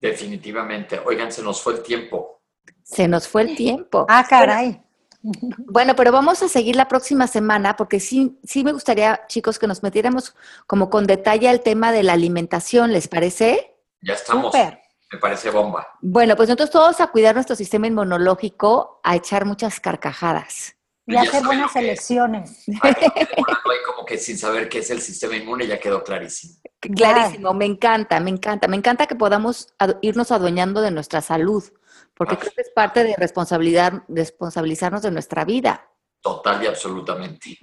Definitivamente. 0.00 1.00
Oigan, 1.04 1.32
se 1.32 1.42
nos 1.42 1.62
fue 1.62 1.74
el 1.74 1.82
tiempo. 1.82 2.42
Se 2.82 3.08
nos 3.08 3.26
fue 3.26 3.42
el 3.42 3.56
tiempo. 3.56 4.04
Ah, 4.08 4.26
caray. 4.28 4.83
Bueno, 5.66 5.96
pero 5.96 6.12
vamos 6.12 6.42
a 6.42 6.48
seguir 6.48 6.76
la 6.76 6.88
próxima 6.88 7.26
semana 7.26 7.76
porque 7.76 8.00
sí, 8.00 8.38
sí 8.44 8.62
me 8.62 8.72
gustaría, 8.72 9.22
chicos, 9.26 9.58
que 9.58 9.66
nos 9.66 9.82
metiéramos 9.82 10.34
como 10.66 10.90
con 10.90 11.06
detalle 11.06 11.48
al 11.48 11.62
tema 11.62 11.92
de 11.92 12.02
la 12.02 12.12
alimentación, 12.12 12.92
¿les 12.92 13.08
parece? 13.08 13.74
Ya 14.02 14.14
estamos. 14.14 14.52
Super. 14.52 14.80
Me 15.12 15.18
parece 15.18 15.50
bomba. 15.50 15.86
Bueno, 16.00 16.34
pues 16.36 16.48
nosotros 16.48 16.70
todos 16.70 17.00
a 17.00 17.06
cuidar 17.08 17.34
nuestro 17.34 17.54
sistema 17.54 17.86
inmunológico, 17.86 19.00
a 19.02 19.16
echar 19.16 19.44
muchas 19.44 19.78
carcajadas. 19.80 20.76
Y 21.06 21.16
hacer 21.16 21.44
buenas 21.44 21.76
elecciones. 21.76 22.64
Como 23.86 24.06
que 24.06 24.18
sin 24.18 24.38
saber 24.38 24.68
qué 24.68 24.78
es 24.78 24.90
el 24.90 25.00
sistema 25.00 25.36
inmune 25.36 25.66
ya 25.66 25.78
quedó 25.78 26.02
clarísimo. 26.02 26.54
Clarísimo, 26.80 27.52
me 27.52 27.66
encanta, 27.66 28.18
me 28.20 28.30
encanta. 28.30 28.68
Me 28.68 28.76
encanta 28.76 29.06
que 29.06 29.14
podamos 29.14 29.74
irnos 30.00 30.32
adueñando 30.32 30.80
de 30.80 30.90
nuestra 30.90 31.20
salud, 31.20 31.62
porque 32.16 32.36
creo 32.36 32.52
que 32.52 32.62
es 32.62 32.70
parte 32.70 33.04
de 33.04 33.14
responsabilidad, 33.16 34.04
responsabilizarnos 34.08 35.02
de 35.02 35.10
nuestra 35.10 35.44
vida. 35.44 35.88
Total 36.20 36.62
y 36.62 36.66
absolutamente. 36.66 37.58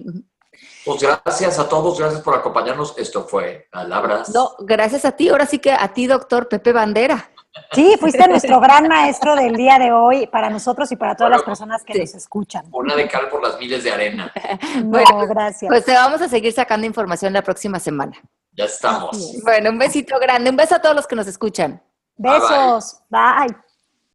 Pues 0.85 1.01
gracias 1.01 1.59
a 1.59 1.69
todos, 1.69 1.99
gracias 1.99 2.21
por 2.21 2.35
acompañarnos. 2.35 2.97
Esto 2.97 3.23
fue 3.23 3.67
Palabras. 3.71 4.29
No, 4.29 4.51
gracias 4.59 5.05
a 5.05 5.13
ti. 5.13 5.29
Ahora 5.29 5.45
sí 5.45 5.59
que 5.59 5.71
a 5.71 5.87
ti, 5.93 6.07
doctor 6.07 6.47
Pepe 6.47 6.73
Bandera. 6.73 7.31
Sí, 7.73 7.95
fuiste 7.99 8.27
nuestro 8.27 8.59
gran 8.61 8.87
maestro 8.87 9.35
del 9.35 9.55
día 9.55 9.77
de 9.77 9.91
hoy 9.91 10.27
para 10.27 10.49
nosotros 10.49 10.91
y 10.91 10.95
para 10.95 11.15
todas 11.15 11.31
las 11.31 11.43
personas 11.43 11.83
que 11.83 11.99
nos 11.99 12.15
escuchan. 12.15 12.65
Una 12.71 12.95
de 12.95 13.07
cal 13.07 13.27
por 13.29 13.41
las 13.41 13.59
miles 13.59 13.83
de 13.83 13.91
arena. 13.91 14.31
bueno, 14.83 15.27
gracias. 15.27 15.69
Pues 15.69 15.85
te 15.85 15.93
vamos 15.93 16.21
a 16.21 16.29
seguir 16.29 16.53
sacando 16.53 16.87
información 16.87 17.33
la 17.33 17.41
próxima 17.41 17.79
semana. 17.79 18.13
Ya 18.53 18.65
estamos. 18.65 19.41
Bueno, 19.43 19.69
un 19.69 19.77
besito 19.77 20.17
grande. 20.19 20.49
Un 20.49 20.57
beso 20.57 20.75
a 20.75 20.81
todos 20.81 20.95
los 20.95 21.07
que 21.07 21.15
nos 21.15 21.27
escuchan. 21.27 21.81
Besos. 22.17 23.01
bye. 23.09 23.70